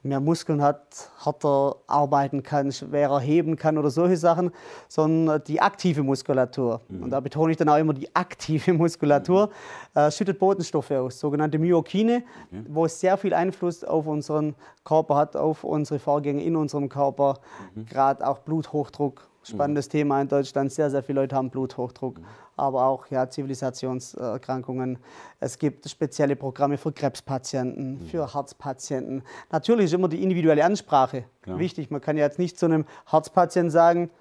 mehr 0.03 0.19
Muskeln 0.19 0.61
hat, 0.61 1.11
härter 1.23 1.75
arbeiten 1.85 2.41
kann, 2.41 2.71
schwerer 2.71 3.19
heben 3.19 3.55
kann 3.55 3.77
oder 3.77 3.91
solche 3.91 4.17
Sachen, 4.17 4.51
sondern 4.87 5.43
die 5.43 5.61
aktive 5.61 6.01
Muskulatur. 6.01 6.81
Mhm. 6.89 7.03
Und 7.03 7.09
da 7.11 7.19
betone 7.19 7.51
ich 7.51 7.57
dann 7.57 7.69
auch 7.69 7.77
immer 7.77 7.93
die 7.93 8.13
aktive 8.15 8.73
Muskulatur, 8.77 9.51
mhm. 9.93 9.99
äh, 9.99 10.11
schüttet 10.11 10.39
Botenstoffe 10.39 10.91
aus, 10.91 11.19
sogenannte 11.19 11.59
Myokine, 11.59 12.23
mhm. 12.49 12.65
wo 12.69 12.85
es 12.85 12.99
sehr 12.99 13.17
viel 13.17 13.33
Einfluss 13.33 13.83
auf 13.83 14.07
unseren 14.07 14.55
Körper 14.83 15.15
hat, 15.15 15.35
auf 15.35 15.63
unsere 15.63 15.99
Vorgänge 15.99 16.43
in 16.43 16.55
unserem 16.55 16.89
Körper, 16.89 17.39
mhm. 17.75 17.85
gerade 17.85 18.27
auch 18.27 18.39
Bluthochdruck 18.39 19.30
Spannendes 19.43 19.87
mhm. 19.87 19.91
Thema 19.91 20.21
in 20.21 20.27
Deutschland. 20.27 20.71
Sehr, 20.71 20.89
sehr 20.89 21.01
viele 21.01 21.21
Leute 21.21 21.35
haben 21.35 21.49
Bluthochdruck, 21.49 22.19
mhm. 22.19 22.25
aber 22.55 22.85
auch 22.85 23.07
ja, 23.07 23.29
Zivilisationserkrankungen. 23.29 24.99
Es 25.39 25.57
gibt 25.57 25.89
spezielle 25.89 26.35
Programme 26.35 26.77
für 26.77 26.91
Krebspatienten, 26.91 27.93
mhm. 27.93 28.07
für 28.07 28.33
Herzpatienten. 28.33 29.23
Natürlich 29.51 29.85
ist 29.85 29.93
immer 29.93 30.07
die 30.07 30.21
individuelle 30.21 30.63
Ansprache 30.63 31.25
Klar. 31.41 31.57
wichtig. 31.59 31.89
Man 31.89 32.01
kann 32.01 32.17
ja 32.17 32.25
jetzt 32.25 32.39
nicht 32.39 32.59
zu 32.59 32.65
einem 32.67 32.85
Herzpatienten 33.09 33.71
sagen, 33.71 34.11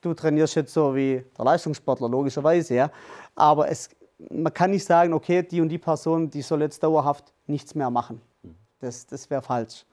du 0.00 0.14
trainierst 0.14 0.54
jetzt 0.54 0.72
so 0.72 0.94
wie 0.94 1.24
der 1.36 1.44
Leistungssportler, 1.44 2.08
logischerweise. 2.08 2.74
Ja. 2.74 2.90
Aber 3.34 3.68
es, 3.68 3.90
man 4.30 4.52
kann 4.52 4.70
nicht 4.70 4.84
sagen, 4.84 5.12
okay, 5.12 5.42
die 5.42 5.60
und 5.60 5.68
die 5.68 5.78
Person, 5.78 6.30
die 6.30 6.42
soll 6.42 6.62
jetzt 6.62 6.82
dauerhaft 6.82 7.32
nichts 7.46 7.74
mehr 7.74 7.90
machen. 7.90 8.22
Mhm. 8.42 8.54
Das, 8.80 9.06
das 9.06 9.28
wäre 9.28 9.42
falsch. 9.42 9.84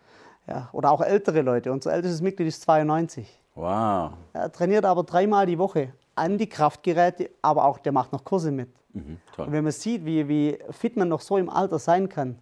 Ja. 0.48 0.70
Oder 0.72 0.92
auch 0.92 1.02
ältere 1.02 1.42
Leute. 1.42 1.72
Unser 1.72 1.94
ältestes 1.94 2.22
Mitglied 2.22 2.48
ist 2.48 2.62
92. 2.64 3.41
Wow. 3.62 4.14
Er 4.34 4.52
trainiert 4.52 4.86
aber 4.86 5.04
dreimal 5.04 5.46
die 5.46 5.60
Woche 5.60 5.94
an 6.16 6.40
die 6.40 6.50
Kraftgeräte, 6.50 7.30
aber 7.44 7.66
auch 7.66 7.78
der 7.78 7.92
macht 7.92 8.12
noch 8.12 8.24
Kurse 8.24 8.52
mit. 8.52 8.70
Mhm, 8.94 9.18
und 9.38 9.52
wenn 9.52 9.64
man 9.64 9.72
sieht, 9.72 10.04
wie, 10.04 10.28
wie 10.28 10.58
fit 10.72 10.98
man 10.98 11.08
noch 11.08 11.22
so 11.22 11.38
im 11.38 11.48
Alter 11.48 11.78
sein 11.78 12.10
kann, 12.10 12.40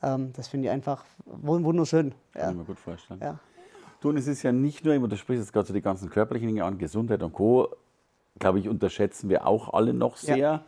ähm, 0.00 0.32
das 0.32 0.46
finde 0.46 0.68
ich 0.68 0.72
einfach 0.72 1.04
wunderschön. 1.26 2.14
Kann 2.32 2.42
ja. 2.42 2.50
ich 2.50 2.56
mir 2.56 2.64
gut 2.64 2.78
vorstellen. 2.78 3.20
Ja. 3.20 3.40
Du, 4.00 4.10
und 4.10 4.16
es 4.16 4.28
ist 4.28 4.44
ja 4.44 4.52
nicht 4.52 4.84
nur 4.84 4.94
immer, 4.94 5.08
du 5.08 5.16
sprichst 5.16 5.42
jetzt 5.42 5.52
gerade 5.52 5.66
so 5.66 5.74
die 5.74 5.82
ganzen 5.82 6.08
körperlichen 6.08 6.46
Dinge 6.46 6.64
an, 6.64 6.78
Gesundheit 6.78 7.22
und 7.24 7.32
Co., 7.32 7.74
glaube 8.38 8.60
ich, 8.60 8.68
unterschätzen 8.68 9.28
wir 9.28 9.46
auch 9.48 9.74
alle 9.74 9.92
noch 9.92 10.16
sehr. 10.16 10.36
Ja. 10.36 10.64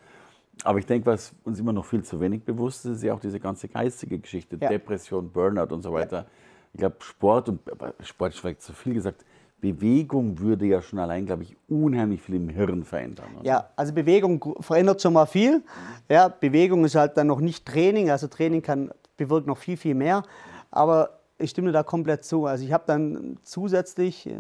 Aber 0.64 0.81
ich 0.81 0.87
denke, 0.87 1.07
was 1.07 1.33
uns 1.45 1.61
immer 1.61 1.73
noch 1.73 1.85
viel 1.85 2.02
zu 2.02 2.21
wenig 2.21 2.43
bewusst 2.43 2.85
ist, 2.87 2.97
ist 2.97 3.02
ja 3.05 3.14
auch 3.14 3.21
diese 3.21 3.38
ganze 3.38 3.69
geistige 3.69 4.19
Geschichte, 4.19 4.59
ja. 4.61 4.69
Depression, 4.69 5.31
Burnout 5.31 5.73
und 5.73 5.83
so 5.83 5.93
weiter. 5.93 6.26
Ich 6.73 6.81
glaube, 6.81 6.97
Sport 7.00 7.49
und 7.50 7.61
Sport 8.00 8.35
ist 8.35 8.40
vielleicht 8.40 8.62
zu 8.62 8.73
viel 8.73 8.95
gesagt, 8.95 9.25
Bewegung 9.61 10.39
würde 10.39 10.67
ja 10.67 10.83
schon 10.83 10.99
allein, 10.99 11.27
glaube 11.27 11.43
ich, 11.43 11.57
unheimlich 11.69 12.21
viel 12.21 12.37
im 12.37 12.49
Hirn 12.49 12.85
verändern. 12.85 13.27
Oder? 13.37 13.47
Ja, 13.47 13.71
also 13.75 13.93
Bewegung 13.93 14.57
verändert 14.61 15.01
schon 15.01 15.15
mal 15.15 15.27
viel. 15.27 15.63
Ja, 16.09 16.29
Bewegung 16.29 16.85
ist 16.85 16.95
halt 16.95 17.17
dann 17.17 17.27
noch 17.27 17.41
nicht 17.41 17.67
Training, 17.67 18.11
also 18.11 18.27
Training 18.27 18.63
kann 18.63 18.91
bewirkt 19.17 19.47
noch 19.47 19.59
viel, 19.59 19.77
viel 19.77 19.95
mehr. 19.95 20.23
Aber 20.71 21.21
ich 21.39 21.51
stimme 21.51 21.73
da 21.73 21.83
komplett 21.83 22.25
zu. 22.25 22.47
Also 22.47 22.65
ich 22.65 22.73
habe 22.73 22.85
dann 22.87 23.39
zusätzlich 23.43 24.27
äh, 24.27 24.35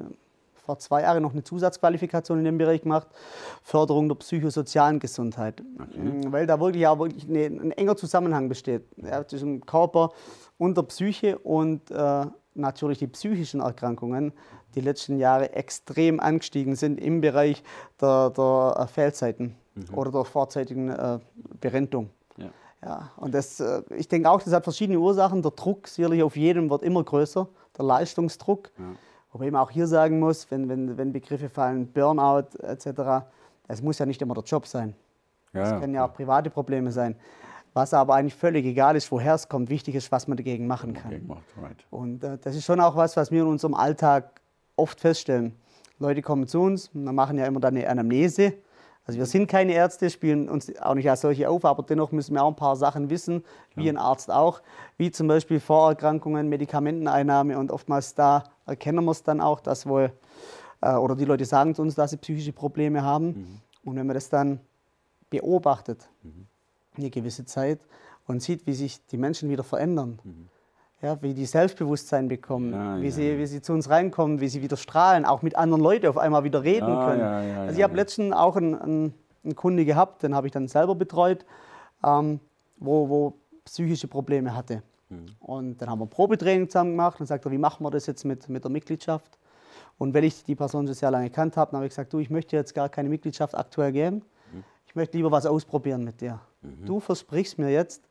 vor 0.54 0.78
zwei 0.78 1.02
Jahren 1.02 1.22
noch 1.22 1.32
eine 1.32 1.44
Zusatzqualifikation 1.44 2.38
in 2.38 2.44
dem 2.44 2.58
Bereich 2.58 2.82
gemacht, 2.82 3.06
Förderung 3.62 4.08
der 4.08 4.16
psychosozialen 4.16 4.98
Gesundheit. 4.98 5.62
Okay. 5.78 5.98
Mhm, 5.98 6.32
weil 6.32 6.46
da 6.46 6.60
wirklich 6.60 6.86
auch 6.86 6.98
wirklich 6.98 7.26
ein 7.28 7.72
enger 7.72 7.96
Zusammenhang 7.96 8.48
besteht 8.48 8.84
ja, 8.96 9.26
zwischen 9.26 9.64
Körper 9.64 10.10
und 10.58 10.76
der 10.76 10.82
Psyche 10.82 11.38
und 11.38 11.90
äh, 11.90 12.26
natürlich 12.56 12.98
die 12.98 13.06
psychischen 13.06 13.60
Erkrankungen 13.60 14.32
die 14.76 14.80
letzten 14.80 15.18
Jahre 15.18 15.52
extrem 15.52 16.20
angestiegen 16.20 16.76
sind 16.76 17.00
im 17.00 17.20
Bereich 17.20 17.62
der, 18.00 18.30
der 18.30 18.76
äh, 18.78 18.86
Fehlzeiten 18.86 19.56
mhm. 19.74 19.94
oder 19.94 20.12
der 20.12 20.24
vorzeitigen 20.24 20.90
äh, 20.90 21.18
Berentung. 21.60 22.10
Ja. 22.36 22.50
ja. 22.84 23.10
und 23.16 23.34
das, 23.34 23.58
äh, 23.58 23.82
ich 23.96 24.08
denke 24.08 24.30
auch, 24.30 24.42
das 24.42 24.52
hat 24.52 24.64
verschiedene 24.64 24.98
Ursachen. 24.98 25.42
Der 25.42 25.52
Druck 25.52 25.88
sicherlich 25.88 26.22
auf 26.22 26.36
jedem 26.36 26.70
wird 26.70 26.82
immer 26.82 27.02
größer, 27.02 27.48
der 27.76 27.84
Leistungsdruck. 27.84 28.70
Ja. 28.78 28.84
Wobei 29.32 29.50
man 29.50 29.62
auch 29.62 29.70
hier 29.70 29.86
sagen 29.86 30.20
muss, 30.20 30.50
wenn, 30.50 30.68
wenn, 30.68 30.96
wenn 30.96 31.12
Begriffe 31.12 31.48
fallen, 31.48 31.90
Burnout 31.92 32.58
etc., 32.62 33.26
es 33.68 33.82
muss 33.82 33.98
ja 33.98 34.06
nicht 34.06 34.22
immer 34.22 34.34
der 34.34 34.44
Job 34.44 34.66
sein. 34.66 34.94
Es 35.52 35.70
ja, 35.70 35.80
können 35.80 35.94
ja 35.94 36.06
auch 36.06 36.12
private 36.12 36.50
Probleme 36.50 36.92
sein. 36.92 37.16
Was 37.76 37.92
aber 37.92 38.14
eigentlich 38.14 38.34
völlig 38.34 38.64
egal 38.64 38.96
ist, 38.96 39.12
woher 39.12 39.34
es 39.34 39.50
kommt. 39.50 39.68
Wichtig 39.68 39.96
ist, 39.96 40.10
was 40.10 40.26
man 40.28 40.38
dagegen 40.38 40.66
machen 40.66 40.94
kann. 40.94 41.12
Und 41.90 42.24
äh, 42.24 42.38
das 42.38 42.56
ist 42.56 42.64
schon 42.64 42.80
auch 42.80 42.96
was, 42.96 43.18
was 43.18 43.30
wir 43.30 43.42
in 43.42 43.48
unserem 43.48 43.74
Alltag 43.74 44.40
oft 44.76 44.98
feststellen. 44.98 45.54
Leute 45.98 46.22
kommen 46.22 46.46
zu 46.46 46.62
uns, 46.62 46.88
wir 46.94 47.12
machen 47.12 47.36
ja 47.36 47.44
immer 47.44 47.60
dann 47.60 47.76
eine 47.76 47.86
Anamnese. 47.86 48.54
Also 49.04 49.18
wir 49.18 49.26
sind 49.26 49.46
keine 49.46 49.74
Ärzte, 49.74 50.08
spielen 50.08 50.48
uns 50.48 50.74
auch 50.80 50.94
nicht 50.94 51.10
als 51.10 51.20
solche 51.20 51.50
auf, 51.50 51.66
aber 51.66 51.82
dennoch 51.82 52.12
müssen 52.12 52.32
wir 52.32 52.44
auch 52.44 52.48
ein 52.48 52.56
paar 52.56 52.76
Sachen 52.76 53.10
wissen, 53.10 53.44
wie 53.74 53.84
ja. 53.84 53.92
ein 53.92 53.98
Arzt 53.98 54.30
auch, 54.30 54.62
wie 54.96 55.10
zum 55.10 55.28
Beispiel 55.28 55.60
Vorerkrankungen, 55.60 56.48
Medikamenteneinnahme 56.48 57.58
und 57.58 57.70
oftmals 57.70 58.14
da 58.14 58.44
erkennen 58.64 59.04
wir 59.04 59.10
es 59.10 59.22
dann 59.22 59.42
auch, 59.42 59.60
dass 59.60 59.84
wohl, 59.84 60.12
äh, 60.80 60.94
oder 60.94 61.14
die 61.14 61.26
Leute 61.26 61.44
sagen 61.44 61.74
zu 61.74 61.82
uns, 61.82 61.94
dass 61.94 62.12
sie 62.12 62.16
psychische 62.16 62.54
Probleme 62.54 63.02
haben. 63.02 63.26
Mhm. 63.26 63.60
Und 63.84 63.96
wenn 63.96 64.06
man 64.06 64.14
das 64.14 64.30
dann 64.30 64.60
beobachtet, 65.28 66.08
mhm 66.22 66.46
eine 66.98 67.10
gewisse 67.10 67.44
Zeit 67.44 67.80
und 68.26 68.42
sieht, 68.42 68.66
wie 68.66 68.74
sich 68.74 69.04
die 69.06 69.16
Menschen 69.16 69.48
wieder 69.48 69.64
verändern. 69.64 70.18
Mhm. 70.24 70.48
Ja, 71.02 71.20
wie 71.20 71.34
die 71.34 71.44
Selbstbewusstsein 71.44 72.28
bekommen, 72.28 72.72
ja, 72.72 73.00
wie, 73.00 73.06
ja. 73.06 73.10
Sie, 73.10 73.38
wie 73.38 73.46
sie 73.46 73.60
zu 73.60 73.74
uns 73.74 73.90
reinkommen, 73.90 74.40
wie 74.40 74.48
sie 74.48 74.62
wieder 74.62 74.78
strahlen, 74.78 75.26
auch 75.26 75.42
mit 75.42 75.54
anderen 75.54 75.82
Leuten 75.82 76.06
auf 76.06 76.16
einmal 76.16 76.42
wieder 76.44 76.62
reden 76.62 76.86
können. 76.86 77.20
also 77.20 77.76
ich 77.76 77.84
habe 77.84 77.94
letztens 77.96 78.32
auch 78.34 78.56
einen, 78.56 78.74
einen, 78.74 79.14
einen, 79.44 79.56
Kunde 79.56 79.84
gehabt, 79.84 80.22
den 80.22 80.34
habe 80.34 80.46
ich 80.46 80.54
dann 80.54 80.68
selber 80.68 80.94
betreut, 80.94 81.44
ähm, 82.02 82.40
wo, 82.78 83.08
wo 83.10 83.34
psychische 83.66 84.08
Probleme 84.08 84.56
hatte. 84.56 84.82
Mhm. 85.10 85.26
Und 85.38 85.82
dann 85.82 85.90
haben 85.90 85.98
wir 85.98 86.06
ein 86.06 86.10
Probetraining 86.10 86.70
zusammen 86.70 86.92
gemacht 86.92 87.20
und 87.20 87.26
sagte, 87.26 87.50
wie 87.50 87.58
machen 87.58 87.84
wir 87.84 87.90
das 87.90 88.06
jetzt 88.06 88.24
mit, 88.24 88.48
mit 88.48 88.64
der 88.64 88.70
Mitgliedschaft? 88.70 89.38
Und 89.98 90.14
weil 90.14 90.24
ich 90.24 90.44
die 90.44 90.54
Person 90.54 90.86
schon 90.86 90.94
sehr 90.94 91.10
lange 91.10 91.30
kennt 91.30 91.56
habe, 91.56 91.76
habe 91.76 91.86
ich 91.86 91.90
gesagt, 91.90 92.12
du, 92.12 92.18
ich 92.18 92.30
möchte 92.30 92.56
jetzt 92.56 92.74
gar 92.74 92.88
keine 92.88 93.08
Mitgliedschaft 93.08 93.54
aktuell 93.54 93.92
geben. 93.92 94.22
Mhm. 94.52 94.64
Ich 94.86 94.94
möchte 94.94 95.16
lieber 95.16 95.30
was 95.30 95.46
ausprobieren 95.46 96.04
mit 96.04 96.20
dir. 96.20 96.40
Mhm. 96.66 96.86
Du 96.86 97.00
versprichst 97.00 97.58
mir 97.58 97.70
jetzt, 97.70 98.02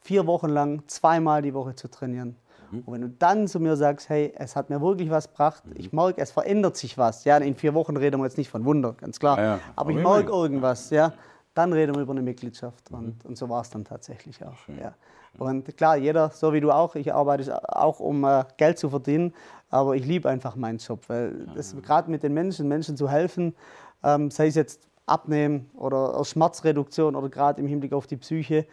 vier 0.00 0.26
Wochen 0.26 0.48
lang 0.48 0.82
zweimal 0.86 1.42
die 1.42 1.54
Woche 1.54 1.74
zu 1.74 1.88
trainieren. 1.88 2.36
Mhm. 2.70 2.82
Und 2.84 2.94
wenn 2.94 3.00
du 3.02 3.08
dann 3.08 3.48
zu 3.48 3.60
mir 3.60 3.76
sagst, 3.76 4.08
hey, 4.08 4.32
es 4.36 4.56
hat 4.56 4.70
mir 4.70 4.80
wirklich 4.80 5.10
was 5.10 5.28
gebracht, 5.28 5.64
mhm. 5.66 5.74
ich 5.76 5.92
merke, 5.92 6.20
es 6.20 6.30
verändert 6.30 6.76
sich 6.76 6.98
was. 6.98 7.24
Ja, 7.24 7.36
in 7.38 7.54
vier 7.54 7.74
Wochen 7.74 7.96
reden 7.96 8.20
wir 8.20 8.24
jetzt 8.24 8.38
nicht 8.38 8.50
von 8.50 8.64
Wunder, 8.64 8.94
ganz 8.94 9.18
klar. 9.18 9.38
Ja, 9.38 9.44
ja. 9.44 9.54
Aber, 9.76 9.90
Aber, 9.90 9.90
ich 9.90 9.96
merke 9.96 10.30
irgendwas, 10.30 10.90
ja, 10.90 11.12
dann 11.54 11.72
reden 11.72 11.94
wir 11.94 12.02
über 12.02 12.12
eine 12.12 12.22
Mitgliedschaft. 12.22 12.90
Und, 12.90 13.24
mhm. 13.24 13.30
und 13.30 13.38
so 13.38 13.48
war 13.48 13.62
es 13.62 13.70
dann 13.70 13.84
tatsächlich 13.84 14.44
auch. 14.44 14.56
Ja. 14.80 14.94
Und 15.38 15.76
klar, 15.76 15.96
jeder, 15.96 16.30
so 16.30 16.52
wie 16.52 16.60
du 16.60 16.70
auch, 16.70 16.94
ich 16.94 17.12
arbeite 17.12 17.60
auch, 17.76 18.00
um 18.00 18.24
äh, 18.24 18.44
Geld 18.56 18.78
zu 18.78 18.90
verdienen, 18.90 19.34
aber 19.70 19.94
ich 19.94 20.04
liebe 20.04 20.28
einfach 20.28 20.56
meinen 20.56 20.78
Job, 20.78 21.04
weil 21.08 21.46
das 21.54 21.76
gerade 21.82 22.10
mit 22.10 22.22
den 22.22 22.32
Menschen, 22.32 22.66
Menschen 22.66 22.96
zu 22.96 23.10
helfen, 23.10 23.54
ähm, 24.02 24.30
sei 24.30 24.46
es 24.46 24.54
jetzt 24.54 24.88
Abnehmen 25.08 25.70
oder 25.74 26.24
Schmerzreduktion 26.24 27.16
oder 27.16 27.28
gerade 27.28 27.60
im 27.60 27.66
Hinblick 27.66 27.92
auf 27.92 28.06
die 28.06 28.16
Psyche, 28.16 28.66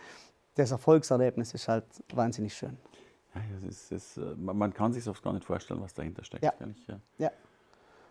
das 0.56 0.72
Erfolgserlebnis 0.72 1.54
ist 1.54 1.68
halt 1.68 1.86
wahnsinnig 2.14 2.54
schön. 2.54 2.78
Ja, 3.36 3.42
das 3.54 3.64
ist, 3.70 3.92
das, 3.92 4.18
äh, 4.18 4.36
man 4.38 4.74
kann 4.74 4.94
sich 4.94 5.08
oft 5.08 5.22
gar 5.22 5.34
nicht 5.34 5.46
vorstellen, 5.46 5.82
was 5.82 5.94
dahinter 5.94 6.24
steckt. 6.24 6.44
Ja. 6.44 6.54
Ich, 6.74 6.88
ja. 6.88 7.00
ja. 7.18 7.32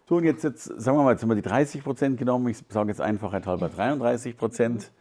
So, 0.07 0.17
und 0.17 0.25
jetzt, 0.25 0.45
jetzt, 0.45 0.65
sagen 0.65 0.99
wir 0.99 1.03
mal, 1.03 1.13
jetzt 1.13 1.23
haben 1.23 1.31
wir 1.31 1.37
die 1.37 1.43
30 1.43 1.83
Prozent 1.83 2.19
genommen. 2.19 2.49
Ich 2.49 2.59
sage 2.69 2.91
jetzt 2.91 3.01
Einfachheit 3.01 3.47
halber 3.47 3.71
33 3.71 4.37
Prozent. 4.37 4.93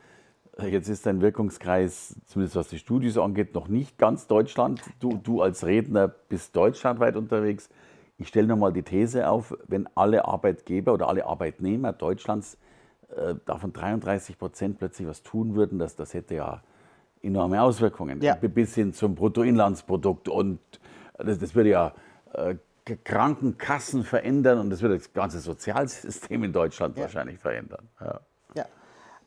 Äh, 0.57 0.67
jetzt 0.67 0.87
ist 0.87 1.05
dein 1.05 1.21
Wirkungskreis, 1.21 2.15
zumindest 2.25 2.55
was 2.55 2.69
die 2.69 2.79
Studios 2.79 3.17
angeht, 3.17 3.53
noch 3.53 3.67
nicht 3.67 3.97
ganz 3.97 4.27
Deutschland. 4.27 4.81
Du, 4.99 5.17
du 5.17 5.41
als 5.41 5.65
Redner 5.65 6.07
bist 6.07 6.55
deutschlandweit 6.55 7.17
unterwegs. 7.17 7.69
Ich 8.17 8.29
stelle 8.29 8.47
nochmal 8.47 8.71
die 8.71 8.83
These 8.83 9.27
auf, 9.27 9.53
wenn 9.67 9.89
alle 9.95 10.25
Arbeitgeber 10.25 10.93
oder 10.93 11.09
alle 11.09 11.25
Arbeitnehmer 11.25 11.91
Deutschlands 11.91 12.57
äh, 13.15 13.35
davon 13.45 13.73
33 13.73 14.37
Prozent 14.37 14.79
plötzlich 14.79 15.07
was 15.07 15.23
tun 15.23 15.55
würden, 15.55 15.79
das, 15.79 15.95
das 15.95 16.13
hätte 16.13 16.35
ja 16.35 16.61
enorme 17.21 17.61
Auswirkungen. 17.61 18.21
Ja. 18.21 18.35
Bis 18.35 18.75
hin 18.75 18.93
zum 18.93 19.15
Bruttoinlandsprodukt. 19.15 20.27
Und 20.27 20.59
das, 21.17 21.39
das 21.39 21.55
würde 21.55 21.69
ja 21.69 21.93
äh, 22.33 22.55
Krankenkassen 23.03 24.03
verändern 24.03 24.59
und 24.59 24.69
das 24.69 24.81
würde 24.81 24.97
das 24.97 25.13
ganze 25.13 25.39
Sozialsystem 25.39 26.43
in 26.43 26.51
Deutschland 26.51 26.97
ja. 26.97 27.03
wahrscheinlich 27.03 27.39
verändern. 27.39 27.87
Ja. 28.01 28.19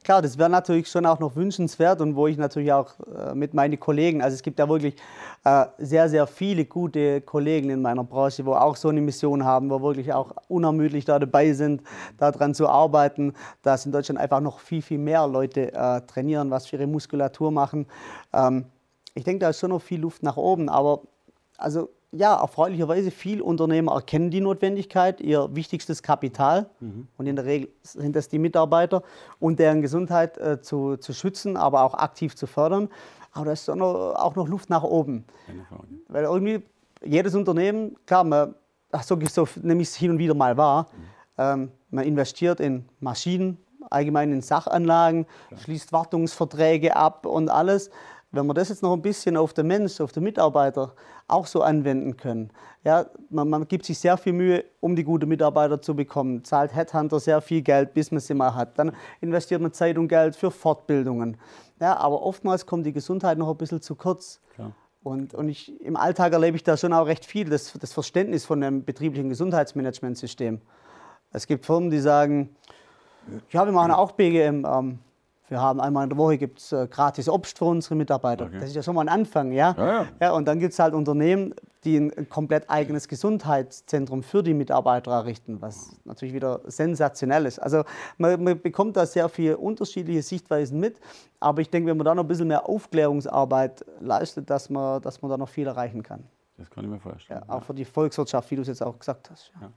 Klar, 0.07 0.23
das 0.23 0.39
wäre 0.39 0.49
natürlich 0.49 0.87
schon 0.87 1.05
auch 1.05 1.19
noch 1.19 1.35
wünschenswert 1.35 2.01
und 2.01 2.15
wo 2.15 2.29
ich 2.29 2.37
natürlich 2.37 2.73
auch 2.73 2.95
äh, 3.01 3.35
mit 3.35 3.55
meinen 3.55 3.81
Kollegen, 3.81 4.23
also 4.23 4.37
es 4.37 4.43
gibt 4.45 4.61
ja 4.61 4.69
wirklich 4.69 4.95
äh, 5.43 5.67
sehr, 5.79 6.09
sehr 6.09 6.29
viele 6.29 6.65
gute 6.65 7.21
Kollegen 7.23 7.71
in 7.71 7.83
meiner 7.83 8.05
Branche, 8.05 8.47
wo 8.47 8.53
auch 8.53 8.77
so 8.77 8.89
eine 8.89 9.01
Mission 9.01 9.45
haben, 9.45 9.69
wo 9.69 9.83
wirklich 9.83 10.13
auch 10.13 10.31
unermüdlich 10.47 11.07
da 11.07 11.19
dabei 11.19 11.53
sind, 11.55 11.83
daran 12.19 12.55
zu 12.55 12.69
arbeiten, 12.69 13.33
dass 13.63 13.85
in 13.85 13.91
Deutschland 13.91 14.21
einfach 14.21 14.39
noch 14.39 14.61
viel, 14.61 14.81
viel 14.81 14.99
mehr 14.99 15.27
Leute 15.27 15.73
äh, 15.75 16.01
trainieren, 16.03 16.53
was 16.53 16.69
für 16.69 16.77
ihre 16.77 16.87
Muskulatur 16.87 17.51
machen. 17.51 17.87
Ähm, 18.33 18.67
ich 19.15 19.25
denke, 19.25 19.41
da 19.41 19.49
ist 19.49 19.59
schon 19.59 19.71
noch 19.71 19.83
viel 19.83 19.99
Luft 19.99 20.23
nach 20.23 20.37
oben, 20.37 20.69
aber 20.69 21.01
also 21.59 21.89
ja, 22.17 22.41
erfreulicherweise 22.41 23.11
viele 23.11 23.45
Unternehmer 23.45 23.93
erkennen 23.93 24.31
die 24.31 24.41
Notwendigkeit, 24.41 25.21
ihr 25.21 25.55
wichtigstes 25.55 26.03
Kapital, 26.03 26.71
mhm. 26.81 27.09
und 27.17 27.27
in 27.27 27.37
der 27.37 27.45
Regel 27.45 27.69
sind 27.83 28.17
das 28.17 28.29
die 28.29 28.39
Mitarbeiter, 28.39 29.03
und 29.39 29.59
deren 29.59 29.83
Gesundheit 29.83 30.39
äh, 30.39 30.61
zu, 30.61 30.97
zu 30.97 31.13
schützen, 31.13 31.57
aber 31.57 31.83
auch 31.83 31.95
aktiv 31.95 32.35
zu 32.37 32.47
fördern. 32.47 32.89
Aber 33.33 33.47
da 33.47 33.53
ist 33.53 33.69
auch 33.69 33.77
noch, 33.77 34.15
auch 34.15 34.35
noch 34.35 34.49
Luft 34.49 34.71
nach 34.71 34.83
oben. 34.83 35.25
Weil 36.09 36.25
irgendwie 36.25 36.63
jedes 37.05 37.35
Unternehmen, 37.35 37.97
klar, 38.07 38.25
man, 38.25 38.55
so, 39.03 39.19
so 39.29 39.47
nehme 39.63 39.83
ich 39.83 39.89
es 39.89 39.97
hin 39.97 40.11
und 40.11 40.19
wieder 40.19 40.35
mal 40.35 40.57
wahr, 40.57 40.87
mhm. 40.93 41.03
ähm, 41.39 41.73
man 41.91 42.05
investiert 42.05 42.61
in 42.61 42.87
Maschinen, 43.01 43.59
allgemein 43.91 44.33
in 44.33 44.43
Sachanlagen, 44.43 45.27
ja. 45.51 45.59
schließt 45.59 45.93
Wartungsverträge 45.93 46.97
ab 46.97 47.27
und 47.27 47.51
alles. 47.51 47.91
Wenn 48.37 48.47
wir 48.47 48.55
das 48.55 48.69
jetzt 48.69 48.83
noch 48.83 48.93
ein 48.93 49.03
bisschen 49.03 49.37
auf 49.37 49.53
den 49.53 49.67
Mensch, 49.67 50.01
auf 50.01 50.13
den 50.13 50.23
Mitarbeiter 50.23 50.95
auch 51.29 51.47
so 51.47 51.63
anwenden 51.63 52.17
können. 52.17 52.51
Ja, 52.85 53.07
man, 53.31 53.49
man 53.49 53.67
gibt 53.67 53.85
sich 53.85 53.99
sehr 53.99 54.17
viel 54.17 54.33
Mühe, 54.33 54.65
um 54.81 54.95
die 54.95 55.05
guten 55.05 55.29
Mitarbeiter 55.29 55.83
zu 55.83 55.97
bekommen, 55.97 56.45
zahlt 56.45 56.75
Headhunter 56.75 57.19
sehr 57.19 57.41
viel 57.41 57.63
Geld, 57.63 57.95
bis 57.95 58.11
man 58.11 58.21
sie 58.21 58.35
mal 58.35 58.55
hat. 58.55 58.79
Dann 58.79 58.93
investiert 59.21 59.61
man 59.61 59.73
Zeit 59.73 59.99
und 59.99 60.09
Geld 60.09 60.37
für 60.37 60.51
Fortbildungen. 60.51 61.37
Ja, 61.81 61.97
aber 61.97 62.23
oftmals 62.23 62.67
kommt 62.67 62.87
die 62.87 62.93
Gesundheit 62.93 63.39
noch 63.39 63.51
ein 63.51 63.57
bisschen 63.57 63.83
zu 63.83 63.95
kurz. 63.97 64.41
Klar. 64.55 64.73
Und, 65.03 65.35
und 65.35 65.49
ich, 65.49 65.81
im 65.81 65.97
Alltag 65.97 66.33
erlebe 66.33 66.57
ich 66.57 66.65
da 66.65 66.77
schon 66.77 66.93
auch 66.93 67.07
recht 67.07 67.25
viel, 67.25 67.49
das, 67.49 67.73
das 67.81 67.93
Verständnis 67.93 68.45
von 68.45 68.63
einem 68.63 68.85
betrieblichen 68.85 69.29
Gesundheitsmanagementsystem. 69.29 70.61
Es 71.33 71.47
gibt 71.47 71.67
Firmen, 71.67 71.91
die 71.91 72.01
sagen, 72.01 72.57
ja, 73.51 73.65
wir 73.65 73.73
machen 73.73 73.91
auch 73.93 74.13
BGM. 74.13 74.65
Ähm, 74.65 74.99
wir 75.49 75.61
haben 75.61 75.81
einmal 75.81 76.05
in 76.05 76.11
der 76.11 76.19
Woche 76.19 76.39
gibt's, 76.39 76.73
äh, 76.73 76.89
gratis 76.89 77.29
Obst 77.29 77.59
für 77.59 77.67
unsere 77.67 77.95
Mitarbeiter. 77.95 78.47
Okay. 78.47 78.59
Das 78.59 78.71
ist 78.71 78.77
ja 78.77 78.83
schon 78.83 78.95
mal 78.95 79.03
ein 79.03 79.09
Anfang. 79.09 79.53
Ja? 79.53 79.75
ja, 79.77 79.87
ja. 79.87 80.07
ja 80.21 80.33
und 80.33 80.47
dann 80.47 80.59
gibt 80.59 80.73
es 80.73 80.79
halt 80.79 80.95
Unternehmen, 80.95 81.55
die 81.85 81.99
ein 81.99 82.29
komplett 82.29 82.69
eigenes 82.69 83.07
Gesundheitszentrum 83.07 84.25
für 84.25 84.43
die 84.43 84.55
Mitarbeiter 84.55 85.13
errichten, 85.13 85.63
was 85.63 85.97
natürlich 86.05 86.35
wieder 86.35 86.61
sensationell 86.67 87.47
ist. 87.47 87.61
Also 87.61 87.85
man, 88.19 88.43
man 88.43 88.61
bekommt 88.61 88.97
da 88.97 89.07
sehr 89.07 89.29
viele 89.29 89.57
unterschiedliche 89.57 90.23
Sichtweisen 90.23 90.81
mit. 90.81 91.01
Aber 91.39 91.61
ich 91.61 91.71
denke, 91.71 91.89
wenn 91.89 91.97
man 91.97 92.05
da 92.05 92.15
noch 92.15 92.25
ein 92.25 92.29
bisschen 92.29 92.49
mehr 92.49 92.69
Aufklärungsarbeit 92.69 93.85
leistet, 94.01 94.51
dass 94.51 94.69
man, 94.69 95.01
dass 95.01 95.23
man 95.23 95.31
da 95.31 95.37
noch 95.37 95.49
viel 95.49 95.69
erreichen 95.69 96.03
kann. 96.03 96.25
Das 96.59 96.71
kann 96.71 96.85
ich 96.85 96.91
mir 96.91 96.99
vorstellen. 96.99 97.43
Ja, 97.47 97.55
auch 97.55 97.63
für 97.63 97.75
die 97.75 97.85
Volkswirtschaft, 97.85 98.51
wie 98.51 98.57
du 98.57 98.63
es 98.63 98.69
jetzt 98.69 98.83
auch 98.83 98.99
gesagt 98.99 99.31
hast. 99.31 99.53
Ja. 99.61 99.71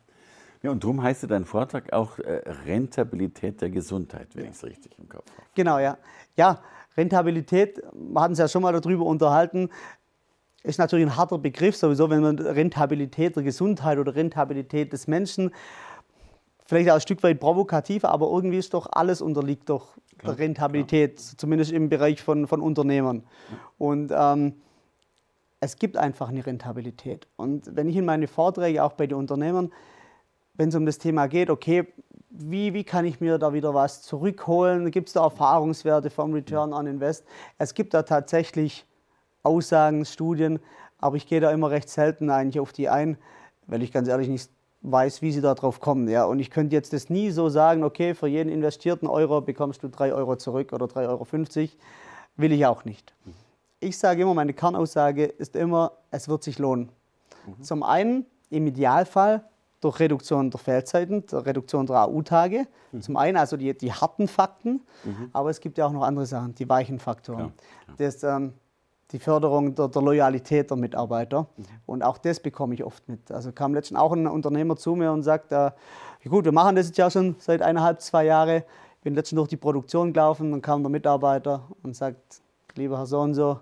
Ja, 0.62 0.72
und 0.72 0.84
darum 0.84 1.01
heißt 1.01 1.30
dein 1.30 1.46
Vortrag 1.46 1.94
auch 1.94 2.20
äh, 2.20 2.42
Rentabilität 2.66 3.62
der 3.62 3.70
Gesundheit, 3.70 4.28
wenn 4.34 4.46
ich 4.46 4.51
es 4.51 4.63
richtig 4.63 4.98
im 5.00 5.08
Kopf 5.08 5.25
habe. 5.32 5.48
Genau, 5.56 5.80
ja. 5.80 5.98
Ja, 6.36 6.62
Rentabilität, 6.98 7.78
wir 7.94 8.22
hatten 8.22 8.32
uns 8.32 8.39
ja 8.39 8.48
schon 8.48 8.62
mal 8.62 8.74
darüber 8.74 9.06
unterhalten, 9.06 9.70
ist 10.63 10.78
natürlich 10.78 11.06
ein 11.06 11.16
harter 11.16 11.38
Begriff, 11.38 11.78
sowieso, 11.78 12.10
wenn 12.10 12.22
man 12.22 12.38
Rentabilität 12.38 13.36
der 13.36 13.44
Gesundheit 13.44 13.98
oder 13.98 14.16
Rentabilität 14.16 14.92
des 14.92 15.08
Menschen, 15.08 15.51
vielleicht 16.66 16.89
auch 16.89 16.96
ein 16.96 17.01
Stück 17.01 17.24
weit 17.24 17.39
provokativ, 17.39 18.04
aber 18.04 18.30
irgendwie 18.30 18.58
ist 18.58 18.74
doch 18.74 18.88
alles 18.92 19.22
unterliegt 19.22 19.70
doch 19.70 19.98
klar, 20.18 20.36
der 20.36 20.46
Rentabilität, 20.46 21.16
klar. 21.16 21.38
zumindest 21.38 21.72
im 21.72 21.88
Bereich 21.88 22.22
von, 22.22 22.48
von 22.48 22.62
Unternehmern. 22.62 23.24
Ja. 23.50 23.58
Und 23.78 24.12
ähm, 24.13 24.54
es 25.62 25.78
gibt 25.78 25.98
einfach 25.98 26.30
eine 26.30 26.46
Rentabilität. 26.46 27.28
Und 27.38 27.75
wenn 27.75 27.89
ich 27.89 27.96
in 27.96 28.06
meine 28.06 28.28
Vorträge 28.28 28.84
auch 28.84 28.94
bei 28.94 29.08
den 29.08 29.18
Unternehmern 29.18 29.72
wenn 30.60 30.70
es 30.70 30.75
um 30.75 30.86
das 30.86 30.98
Thema 30.98 31.28
geht, 31.28 31.50
okay, 31.50 31.88
wie, 32.30 32.74
wie 32.74 32.84
kann 32.84 33.06
ich 33.06 33.22
mir 33.22 33.38
da 33.38 33.54
wieder 33.54 33.74
was 33.74 34.01
zurückholen? 34.01 34.92
Gibt 34.92 35.08
es 35.08 35.13
da 35.13 35.24
Erfahrungswerte 35.24 36.10
vom 36.10 36.34
Return 36.34 36.74
on 36.74 36.86
Invest? 36.86 37.24
Es 37.58 37.74
gibt 37.74 37.94
da 37.94 38.04
tatsächlich 38.04 38.86
Aussagen, 39.42 40.04
Studien, 40.04 40.60
aber 40.98 41.16
ich 41.16 41.28
gehe 41.28 41.39
da 41.39 41.50
immer 41.51 41.72
recht 41.72 41.88
selten 41.88 42.30
eigentlich 42.30 42.60
auf 42.60 42.74
die 42.74 42.89
ein, 42.89 43.18
weil 43.68 43.82
ich 43.82 43.94
ganz 43.94 44.10
ehrlich 44.10 44.28
nicht 44.28 44.51
weiß, 44.82 45.22
wie 45.22 45.32
sie 45.32 45.39
da 45.39 45.56
drauf 45.56 45.80
kommen. 45.80 46.10
Ja? 46.10 46.25
Und 46.25 46.39
ich 46.39 46.51
könnte 46.51 46.75
jetzt 46.75 46.92
das 46.92 47.10
nie 47.10 47.32
so 47.32 47.48
sagen, 47.48 47.86
okay, 47.86 48.13
für 48.13 48.28
jeden 48.28 48.50
investierten 48.50 49.08
Euro 49.08 49.39
bekommst 49.39 49.82
du 49.84 49.88
3 49.88 50.13
Euro 50.13 50.36
zurück 50.36 50.74
oder 50.74 50.88
3,50 50.88 51.08
Euro. 51.08 51.70
Will 52.36 52.51
ich 52.51 52.66
auch 52.66 52.84
nicht. 52.84 53.13
Ich 53.80 53.98
sage 53.98 54.24
immer, 54.24 54.34
meine 54.34 54.54
Kernaussage 54.54 55.24
ist 55.24 55.56
immer, 55.56 55.94
es 56.12 56.28
wird 56.28 56.44
sich 56.44 56.60
lohnen. 56.60 56.89
Mhm. 57.48 57.63
Zum 57.63 57.82
einen, 57.82 58.25
im 58.50 58.68
Idealfall, 58.68 59.49
durch 59.81 60.00
Reduktion 60.00 60.51
der 60.51 60.59
Fehlzeiten, 60.59 61.25
der 61.27 61.45
Reduktion 61.45 61.86
der 61.86 61.98
AU-Tage. 61.98 62.67
Mhm. 62.91 63.01
Zum 63.01 63.17
einen 63.17 63.38
also 63.38 63.57
die, 63.57 63.77
die 63.77 63.93
harten 63.93 64.27
Fakten, 64.27 64.81
mhm. 65.03 65.29
aber 65.33 65.50
es 65.50 65.59
gibt 65.59 65.77
ja 65.77 65.86
auch 65.86 65.91
noch 65.91 66.03
andere 66.03 66.25
Sachen, 66.25 66.55
die 66.55 66.67
weichen 66.67 67.00
Faktoren. 67.00 67.39
Ja, 67.39 67.45
ja. 67.88 67.93
Das, 67.98 68.24
ähm, 68.24 68.53
die 69.12 69.19
Förderung 69.19 69.74
der, 69.74 69.88
der, 69.88 70.01
Loyalität 70.01 70.69
der 70.69 70.77
Mitarbeiter. 70.77 71.48
Mhm. 71.57 71.63
Und 71.86 72.03
auch 72.03 72.17
das 72.17 72.39
bekomme 72.39 72.75
ich 72.75 72.83
oft 72.83 73.07
mit. 73.07 73.31
Also 73.31 73.51
kam 73.51 73.74
letztens 73.74 74.00
auch 74.00 74.12
ein 74.12 74.27
Unternehmer 74.27 74.75
zu 74.75 74.95
mir 74.95 75.12
und 75.12 75.24
sagt, 75.24 75.51
äh, 75.51 75.71
gut, 76.27 76.45
wir 76.45 76.51
machen 76.51 76.75
das 76.75 76.88
jetzt 76.88 76.98
ja 76.98 77.09
schon 77.09 77.36
seit 77.39 77.62
eineinhalb, 77.62 78.01
zwei 78.01 78.25
Jahren. 78.25 78.63
Ich 78.98 79.03
bin 79.03 79.15
letztens 79.15 79.38
durch 79.38 79.50
die 79.50 79.57
Produktion 79.57 80.13
gelaufen, 80.13 80.51
dann 80.51 80.62
kam 80.62 80.83
der 80.83 80.89
Mitarbeiter 80.89 81.63
und 81.83 81.95
sagt, 81.95 82.41
lieber 82.75 82.98
Herr 82.98 83.05
so 83.05 83.19
und 83.21 83.33
so, 83.33 83.59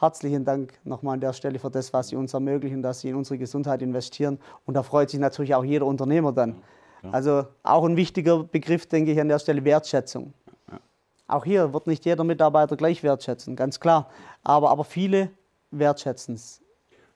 herzlichen 0.00 0.44
Dank 0.44 0.72
nochmal 0.84 1.14
an 1.14 1.20
der 1.20 1.32
Stelle 1.32 1.58
für 1.58 1.70
das, 1.70 1.92
was 1.92 2.08
Sie 2.08 2.16
uns 2.16 2.34
ermöglichen, 2.34 2.82
dass 2.82 3.00
Sie 3.00 3.08
in 3.08 3.16
unsere 3.16 3.38
Gesundheit 3.38 3.82
investieren. 3.82 4.38
Und 4.66 4.74
da 4.74 4.82
freut 4.82 5.10
sich 5.10 5.20
natürlich 5.20 5.54
auch 5.54 5.64
jeder 5.64 5.86
Unternehmer 5.86 6.32
dann. 6.32 6.56
Ja. 7.02 7.10
Also 7.10 7.44
auch 7.62 7.84
ein 7.84 7.96
wichtiger 7.96 8.44
Begriff, 8.44 8.86
denke 8.86 9.12
ich, 9.12 9.20
an 9.20 9.28
der 9.28 9.38
Stelle 9.38 9.64
Wertschätzung. 9.64 10.32
Ja. 10.70 10.78
Auch 11.26 11.44
hier 11.44 11.72
wird 11.72 11.86
nicht 11.86 12.04
jeder 12.04 12.24
Mitarbeiter 12.24 12.76
gleich 12.76 13.02
wertschätzen, 13.02 13.56
ganz 13.56 13.80
klar. 13.80 14.08
Aber, 14.42 14.70
aber 14.70 14.84
viele 14.84 15.30
wertschätzen 15.70 16.34
es. 16.34 16.62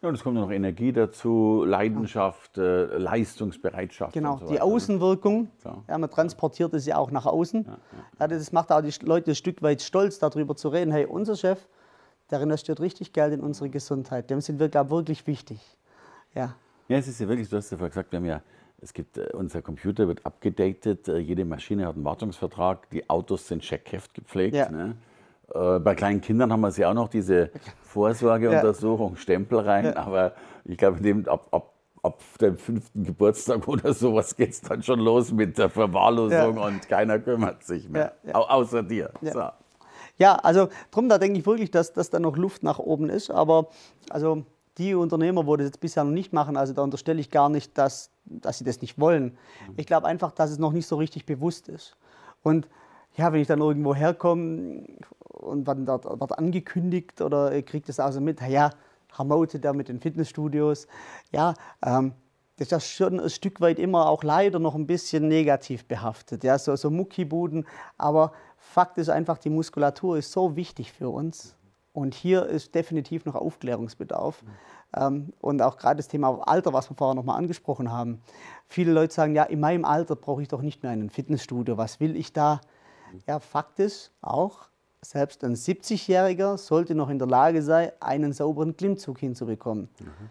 Ja, 0.02 0.08
und 0.08 0.16
es 0.16 0.24
kommt 0.24 0.34
noch 0.34 0.50
Energie 0.50 0.92
dazu, 0.92 1.62
Leidenschaft, 1.64 2.58
äh, 2.58 2.86
Leistungsbereitschaft. 2.98 4.12
Genau, 4.12 4.38
so 4.38 4.48
die 4.48 4.60
Außenwirkung. 4.60 5.48
Ja. 5.64 5.96
man 5.96 6.10
transportiert 6.10 6.74
es 6.74 6.86
ja 6.86 6.96
auch 6.96 7.12
nach 7.12 7.24
außen. 7.24 7.64
Ja, 8.18 8.26
das 8.26 8.50
macht 8.50 8.72
auch 8.72 8.80
die 8.80 8.92
Leute 9.04 9.30
ein 9.30 9.34
Stück 9.36 9.62
weit 9.62 9.80
stolz, 9.80 10.18
darüber 10.18 10.56
zu 10.56 10.70
reden. 10.70 10.90
Hey, 10.90 11.06
unser 11.06 11.36
Chef, 11.36 11.68
der 12.32 12.40
investiert 12.40 12.80
richtig 12.80 13.12
Geld 13.12 13.34
in 13.34 13.40
unsere 13.40 13.68
Gesundheit. 13.68 14.30
Dem 14.30 14.40
sind 14.40 14.58
wir, 14.58 14.68
glaube 14.68 14.88
ich, 14.88 14.92
wirklich 14.92 15.26
wichtig. 15.26 15.60
Ja. 16.34 16.56
ja, 16.88 16.96
es 16.96 17.06
ist 17.06 17.20
ja 17.20 17.28
wirklich, 17.28 17.48
du 17.48 17.58
hast 17.58 17.70
ja 17.70 17.76
vorher 17.76 17.90
gesagt, 17.90 18.10
wir 18.10 18.18
haben 18.18 18.24
ja, 18.24 18.40
es 18.80 18.94
gibt, 18.94 19.18
äh, 19.18 19.28
unser 19.34 19.60
Computer 19.60 20.08
wird 20.08 20.24
abgedatet, 20.24 21.08
äh, 21.08 21.18
jede 21.18 21.44
Maschine 21.44 21.86
hat 21.86 21.94
einen 21.94 22.04
Wartungsvertrag, 22.04 22.88
die 22.90 23.08
Autos 23.08 23.46
sind 23.46 23.62
Checkheft 23.62 24.14
gepflegt. 24.14 24.56
Ja. 24.56 24.70
Ne? 24.70 24.96
Äh, 25.54 25.78
bei 25.78 25.94
kleinen 25.94 26.22
Kindern 26.22 26.50
haben 26.50 26.62
wir 26.62 26.70
sie 26.70 26.86
auch 26.86 26.94
noch 26.94 27.08
diese 27.08 27.50
Vorsorgeuntersuchung, 27.82 29.12
ja. 29.12 29.16
Stempel 29.18 29.58
rein, 29.60 29.84
ja. 29.84 29.96
aber 29.96 30.32
ich 30.64 30.78
glaube, 30.78 30.98
ab, 31.30 31.48
ab, 31.50 31.74
ab 32.02 32.20
dem 32.40 32.56
fünften 32.56 33.04
Geburtstag 33.04 33.68
oder 33.68 33.92
sowas 33.92 34.34
geht 34.34 34.50
es 34.50 34.62
dann 34.62 34.82
schon 34.82 35.00
los 35.00 35.30
mit 35.32 35.58
der 35.58 35.68
Verwahrlosung 35.68 36.56
ja. 36.56 36.66
und 36.66 36.88
keiner 36.88 37.18
kümmert 37.18 37.62
sich 37.62 37.90
mehr, 37.90 38.14
außer 38.32 38.82
dir. 38.82 39.10
So. 39.20 39.50
Ja, 40.22 40.36
also 40.36 40.68
drum, 40.92 41.08
da 41.08 41.18
denke 41.18 41.40
ich 41.40 41.46
wirklich, 41.46 41.72
dass, 41.72 41.94
dass 41.94 42.08
da 42.08 42.20
noch 42.20 42.36
Luft 42.36 42.62
nach 42.62 42.78
oben 42.78 43.10
ist. 43.10 43.28
Aber 43.28 43.70
also 44.08 44.44
die 44.78 44.94
Unternehmer, 44.94 45.48
wo 45.48 45.56
das 45.56 45.66
jetzt 45.66 45.80
bisher 45.80 46.04
noch 46.04 46.12
nicht 46.12 46.32
machen, 46.32 46.56
also 46.56 46.72
da 46.72 46.82
unterstelle 46.82 47.20
ich 47.20 47.28
gar 47.28 47.48
nicht, 47.48 47.76
dass, 47.76 48.08
dass 48.26 48.58
sie 48.58 48.62
das 48.62 48.80
nicht 48.80 49.00
wollen. 49.00 49.24
Mhm. 49.24 49.74
Ich 49.78 49.86
glaube 49.86 50.06
einfach, 50.06 50.30
dass 50.30 50.52
es 50.52 50.60
noch 50.60 50.70
nicht 50.70 50.86
so 50.86 50.94
richtig 50.94 51.26
bewusst 51.26 51.68
ist. 51.68 51.96
Und 52.44 52.68
ja, 53.16 53.32
wenn 53.32 53.40
ich 53.40 53.48
dann 53.48 53.58
irgendwo 53.58 53.96
herkomme 53.96 54.84
und 55.28 55.64
dann 55.64 55.86
dort, 55.86 56.04
wird 56.04 56.38
angekündigt 56.38 57.20
oder 57.20 57.60
kriegt 57.62 57.88
das 57.88 57.98
also 57.98 58.20
mit, 58.20 58.40
ja, 58.42 58.70
Herr 59.16 59.24
Mote, 59.24 59.58
der 59.58 59.72
mit 59.72 59.88
den 59.88 59.98
Fitnessstudios, 59.98 60.86
ja, 61.32 61.54
ähm, 61.84 62.12
ist 62.62 62.72
ja 62.72 62.80
schon 62.80 63.20
ein 63.20 63.30
Stück 63.30 63.60
weit 63.60 63.78
immer 63.78 64.08
auch 64.08 64.22
leider 64.22 64.58
noch 64.58 64.74
ein 64.74 64.86
bisschen 64.86 65.28
negativ 65.28 65.84
behaftet, 65.84 66.44
ja, 66.44 66.58
so, 66.58 66.74
so 66.76 66.90
Muckibuden, 66.90 67.66
aber 67.98 68.32
Fakt 68.56 68.98
ist 68.98 69.10
einfach, 69.10 69.38
die 69.38 69.50
Muskulatur 69.50 70.16
ist 70.18 70.32
so 70.32 70.56
wichtig 70.56 70.92
für 70.92 71.08
uns. 71.08 71.56
Und 71.94 72.14
hier 72.14 72.46
ist 72.46 72.74
definitiv 72.74 73.26
noch 73.26 73.34
Aufklärungsbedarf. 73.34 74.42
Mhm. 74.94 75.32
und 75.40 75.62
auch 75.62 75.78
gerade 75.78 75.96
das 75.96 76.08
Thema 76.08 76.38
Alter, 76.46 76.72
was 76.72 76.90
wir 76.90 76.96
vorher 76.96 77.14
noch 77.14 77.24
mal 77.24 77.36
angesprochen 77.36 77.90
haben. 77.90 78.20
Viele 78.66 78.92
Leute 78.92 79.14
sagen, 79.14 79.34
ja, 79.34 79.44
in 79.44 79.60
meinem 79.60 79.84
Alter 79.84 80.16
brauche 80.16 80.42
ich 80.42 80.48
doch 80.48 80.62
nicht 80.62 80.82
mehr 80.82 80.92
ein 80.92 81.08
Fitnessstudio. 81.08 81.78
Was 81.78 81.98
will 81.98 82.16
ich 82.16 82.32
da? 82.32 82.60
Ja, 83.26 83.40
Fakt 83.40 83.78
ist 83.78 84.12
auch, 84.20 84.68
selbst 85.00 85.44
ein 85.44 85.54
70-Jähriger 85.54 86.56
sollte 86.58 86.94
noch 86.94 87.08
in 87.08 87.18
der 87.18 87.28
Lage 87.28 87.62
sein, 87.62 87.90
einen 88.00 88.32
sauberen 88.32 88.76
Klimmzug 88.76 89.18
hinzubekommen. 89.18 89.88
Mhm. 89.98 90.30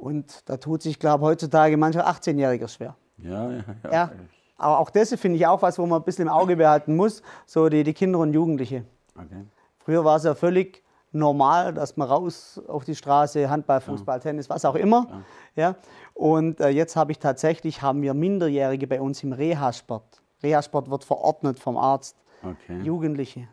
Und 0.00 0.48
da 0.48 0.56
tut 0.56 0.82
sich, 0.82 0.98
glaube 0.98 1.24
ich, 1.24 1.28
heutzutage 1.28 1.76
mancher 1.76 2.08
18-Jähriger 2.08 2.68
schwer. 2.68 2.96
Ja, 3.18 3.50
ja, 3.50 3.64
ja. 3.84 3.92
ja. 3.92 4.10
Aber 4.56 4.78
auch 4.78 4.90
das 4.90 5.14
finde 5.14 5.36
ich 5.36 5.46
auch 5.46 5.60
was, 5.62 5.78
wo 5.78 5.86
man 5.86 6.00
ein 6.00 6.04
bisschen 6.04 6.26
im 6.26 6.32
Auge 6.32 6.56
behalten 6.56 6.96
muss, 6.96 7.22
so 7.46 7.68
die, 7.68 7.84
die 7.84 7.92
Kinder 7.92 8.18
und 8.18 8.32
Jugendliche. 8.32 8.84
Okay. 9.14 9.44
Früher 9.78 10.04
war 10.04 10.16
es 10.16 10.24
ja 10.24 10.34
völlig 10.34 10.82
normal, 11.12 11.74
dass 11.74 11.96
man 11.96 12.08
raus 12.08 12.60
auf 12.66 12.84
die 12.84 12.94
Straße, 12.94 13.48
Handball, 13.50 13.80
Fußball, 13.80 14.18
ja. 14.18 14.22
Tennis, 14.22 14.48
was 14.48 14.64
auch 14.64 14.74
immer. 14.74 15.22
Ja. 15.56 15.62
ja. 15.62 15.76
Und 16.14 16.60
äh, 16.60 16.68
jetzt 16.68 16.96
habe 16.96 17.12
ich 17.12 17.18
tatsächlich, 17.18 17.82
haben 17.82 18.02
wir 18.02 18.14
Minderjährige 18.14 18.86
bei 18.86 19.00
uns 19.00 19.22
im 19.22 19.32
Reha-Sport. 19.32 20.22
Reha-Sport 20.42 20.90
wird 20.90 21.04
verordnet 21.04 21.58
vom 21.58 21.76
Arzt. 21.76 22.16
Okay. 22.42 22.80
Jugendliche. 22.82 23.48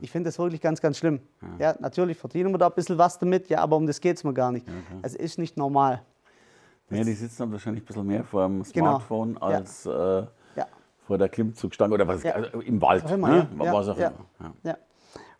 Ich 0.00 0.10
finde 0.10 0.28
das 0.28 0.38
wirklich 0.38 0.60
ganz, 0.60 0.80
ganz 0.80 0.98
schlimm. 0.98 1.20
Ja. 1.58 1.74
natürlich 1.80 2.16
verdienen 2.16 2.52
wir 2.52 2.58
da 2.58 2.68
ein 2.68 2.74
bisschen 2.74 2.98
was 2.98 3.18
damit, 3.18 3.48
ja, 3.48 3.60
aber 3.60 3.76
um 3.76 3.86
das 3.86 4.00
geht 4.00 4.16
es 4.16 4.24
mir 4.24 4.34
gar 4.34 4.52
nicht. 4.52 4.66
Es 5.02 5.14
ist 5.14 5.38
nicht 5.38 5.56
normal. 5.56 6.02
Ja, 6.90 7.04
die 7.04 7.12
sitzen 7.12 7.36
dann 7.38 7.52
wahrscheinlich 7.52 7.82
ein 7.82 7.86
bisschen 7.86 8.06
mehr 8.06 8.24
vor 8.24 8.46
dem 8.46 8.62
genau. 8.64 8.98
Smartphone 8.98 9.34
genau. 9.34 9.46
als 9.46 9.86
äh, 9.86 10.24
vor 11.12 11.18
der 11.18 11.28
Klimmzugstange 11.28 11.94
oder 11.94 12.06
was, 12.06 12.22
ja. 12.22 12.32
also 12.32 12.60
im 12.60 12.80
Wald, 12.80 13.10
immer, 13.10 13.28
ne? 13.28 13.48
ja. 13.62 13.72
was 13.72 13.88
auch 13.88 13.98
immer. 13.98 14.12
Ja. 14.62 14.76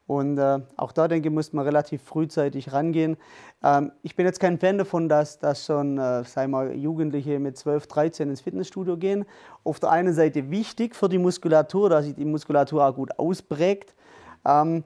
Und 0.06 0.36
äh, 0.36 0.58
auch 0.76 0.92
da, 0.92 1.08
denke 1.08 1.28
ich, 1.28 1.34
muss 1.34 1.52
man 1.52 1.64
relativ 1.64 2.02
frühzeitig 2.02 2.72
rangehen. 2.72 3.16
Ähm, 3.62 3.92
ich 4.02 4.16
bin 4.16 4.26
jetzt 4.26 4.40
kein 4.40 4.58
Fan 4.58 4.76
davon, 4.76 5.08
dass, 5.08 5.38
dass 5.38 5.64
schon, 5.64 5.96
äh, 5.96 6.24
sei 6.24 6.48
mal, 6.48 6.74
Jugendliche 6.74 7.38
mit 7.38 7.56
12, 7.56 7.86
13 7.86 8.28
ins 8.28 8.40
Fitnessstudio 8.40 8.96
gehen. 8.96 9.24
Auf 9.64 9.78
der 9.78 9.90
einen 9.90 10.12
Seite 10.12 10.50
wichtig 10.50 10.96
für 10.96 11.08
die 11.08 11.18
Muskulatur, 11.18 11.88
dass 11.88 12.04
sich 12.04 12.16
die 12.16 12.24
Muskulatur 12.24 12.84
auch 12.84 12.94
gut 12.94 13.18
ausprägt. 13.18 13.94
Ähm, 14.44 14.84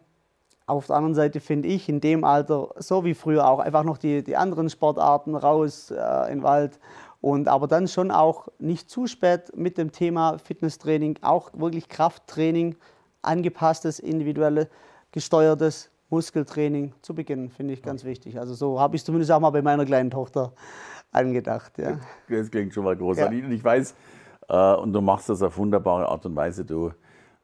auf 0.66 0.88
der 0.88 0.97
anderen 0.97 1.14
Seite 1.14 1.40
finde 1.40 1.69
ich 1.69 1.88
in 1.88 2.01
dem 2.01 2.25
Alter, 2.25 2.71
so 2.79 3.05
wie 3.05 3.14
früher 3.14 3.49
auch, 3.49 3.61
einfach 3.61 3.85
noch 3.85 3.99
die, 3.99 4.25
die 4.25 4.37
anderen 4.37 4.69
Sportarten 4.69 5.37
raus 5.37 5.92
äh, 5.92 6.33
in 6.33 6.38
den 6.38 6.42
Wald 6.42 6.81
und 7.21 7.49
aber 7.49 7.69
dann 7.69 7.88
schon 7.88 8.11
auch 8.11 8.49
nicht 8.59 8.90
zu 8.90 9.07
spät 9.07 9.57
mit 9.57 9.79
dem 9.79 9.92
Thema 9.92 10.38
Fitnesstraining, 10.38 11.19
auch 11.23 11.51
wirklich 11.55 11.88
Krafttraining, 11.88 12.77
angepasstes, 13.23 14.01
individuelles, 14.01 14.66
gesteuertes 15.12 15.90
Muskeltraining 16.11 16.92
zu 17.03 17.14
beginnen, 17.14 17.51
finde 17.51 17.75
ich 17.75 17.83
ganz 17.83 18.05
wichtig. 18.05 18.38
Also 18.38 18.55
so 18.55 18.81
habe 18.81 18.97
ich 18.97 19.03
es 19.03 19.07
zumindest 19.07 19.33
auch 19.33 19.40
mal 19.40 19.51
bei 19.51 19.62
meiner 19.62 19.85
kleinen 19.85 20.11
Tochter 20.11 20.53
angedacht. 21.11 21.79
Ja. 21.79 21.99
Das 22.29 22.51
klingt 22.51 22.75
schon 22.75 22.85
mal 22.85 22.97
großartig. 22.97 23.40
Ja. 23.40 23.47
Und 23.47 23.53
ich 23.53 23.64
weiß, 23.64 23.95
äh, 24.49 24.75
und 24.75 24.92
du 24.92 25.01
machst 25.01 25.29
das 25.29 25.42
auf 25.42 25.57
wunderbare 25.59 26.09
Art 26.09 26.27
und 26.27 26.37
Weise, 26.37 26.64
du 26.64 26.92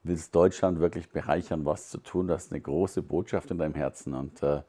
willst 0.03 0.35
Deutschland 0.35 0.81
wirklich 0.81 1.11
bereichern, 1.11 1.65
was 1.65 1.91
zu 1.91 1.99
tun. 1.99 2.27
Du 2.27 2.35
hast 2.35 2.53
eine 2.53 2.61
große 2.61 3.03
Botschaft 3.03 3.51
in 3.51 3.59
deinem 3.59 3.75
Herzen. 3.75 4.15
Und 4.15 4.43
äh, 4.43 4.63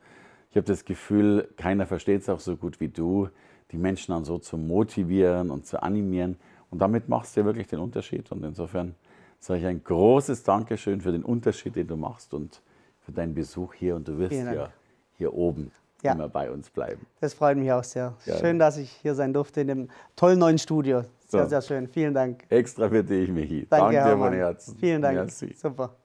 ich 0.51 0.57
habe 0.57 0.67
das 0.67 0.85
Gefühl, 0.85 1.49
keiner 1.57 1.85
versteht 1.85 2.21
es 2.21 2.29
auch 2.29 2.39
so 2.39 2.55
gut 2.55 2.79
wie 2.79 2.89
du 2.89 3.29
die 3.71 3.77
Menschen 3.77 4.13
dann 4.13 4.23
so 4.23 4.37
zu 4.37 4.57
motivieren 4.57 5.49
und 5.49 5.65
zu 5.65 5.81
animieren. 5.81 6.37
Und 6.69 6.79
damit 6.79 7.09
machst 7.09 7.35
du 7.35 7.41
ja 7.41 7.45
wirklich 7.45 7.67
den 7.67 7.79
Unterschied. 7.79 8.31
Und 8.31 8.43
insofern 8.43 8.95
sage 9.39 9.61
ich 9.61 9.65
ein 9.65 9.83
großes 9.83 10.43
Dankeschön 10.43 11.01
für 11.01 11.11
den 11.11 11.23
Unterschied, 11.23 11.75
den 11.75 11.87
du 11.87 11.97
machst 11.97 12.33
und 12.33 12.61
für 13.01 13.11
deinen 13.11 13.33
Besuch 13.33 13.73
hier. 13.73 13.95
Und 13.95 14.07
du 14.07 14.17
wirst 14.19 14.33
ja 14.33 14.69
hier 15.17 15.33
oben 15.33 15.71
ja. 16.03 16.13
immer 16.13 16.29
bei 16.29 16.51
uns 16.51 16.69
bleiben. 16.69 17.05
Das 17.19 17.33
freut 17.33 17.57
mich 17.57 17.71
auch 17.71 17.83
sehr. 17.83 18.15
Ja. 18.25 18.37
Schön, 18.37 18.59
dass 18.59 18.77
ich 18.77 18.91
hier 19.01 19.15
sein 19.15 19.33
durfte 19.33 19.61
in 19.61 19.67
dem 19.67 19.89
tollen 20.15 20.39
neuen 20.39 20.59
Studio. 20.59 21.03
Sehr, 21.27 21.43
so. 21.43 21.49
sehr 21.49 21.61
schön. 21.61 21.87
Vielen 21.87 22.13
Dank. 22.13 22.43
Extra 22.49 22.89
für 22.89 23.03
dich, 23.03 23.29
Michi. 23.29 23.65
Danke, 23.69 23.95
Danke 23.95 24.11
dir 24.11 24.17
von 24.17 24.33
Herzen. 24.33 24.77
Vielen 24.79 25.01
Dank. 25.01 25.15
Merci. 25.15 25.55
Super. 25.55 25.95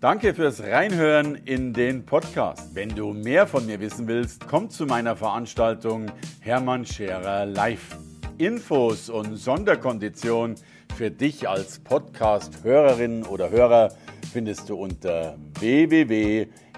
Danke 0.00 0.34
fürs 0.34 0.60
Reinhören 0.60 1.36
in 1.36 1.72
den 1.72 2.04
Podcast. 2.04 2.74
Wenn 2.74 2.88
du 2.88 3.12
mehr 3.12 3.46
von 3.46 3.64
mir 3.66 3.78
wissen 3.78 4.08
willst, 4.08 4.48
komm 4.48 4.68
zu 4.68 4.84
meiner 4.84 5.14
Veranstaltung 5.14 6.06
Hermann 6.40 6.84
Scherer 6.84 7.46
Live. 7.46 7.96
Infos 8.36 9.08
und 9.08 9.36
Sonderkonditionen 9.36 10.56
für 10.96 11.12
dich 11.12 11.48
als 11.48 11.78
Podcast-Hörerin 11.78 13.24
oder 13.24 13.50
Hörer 13.50 13.90
findest 14.32 14.68
du 14.68 14.74
unter 14.74 15.36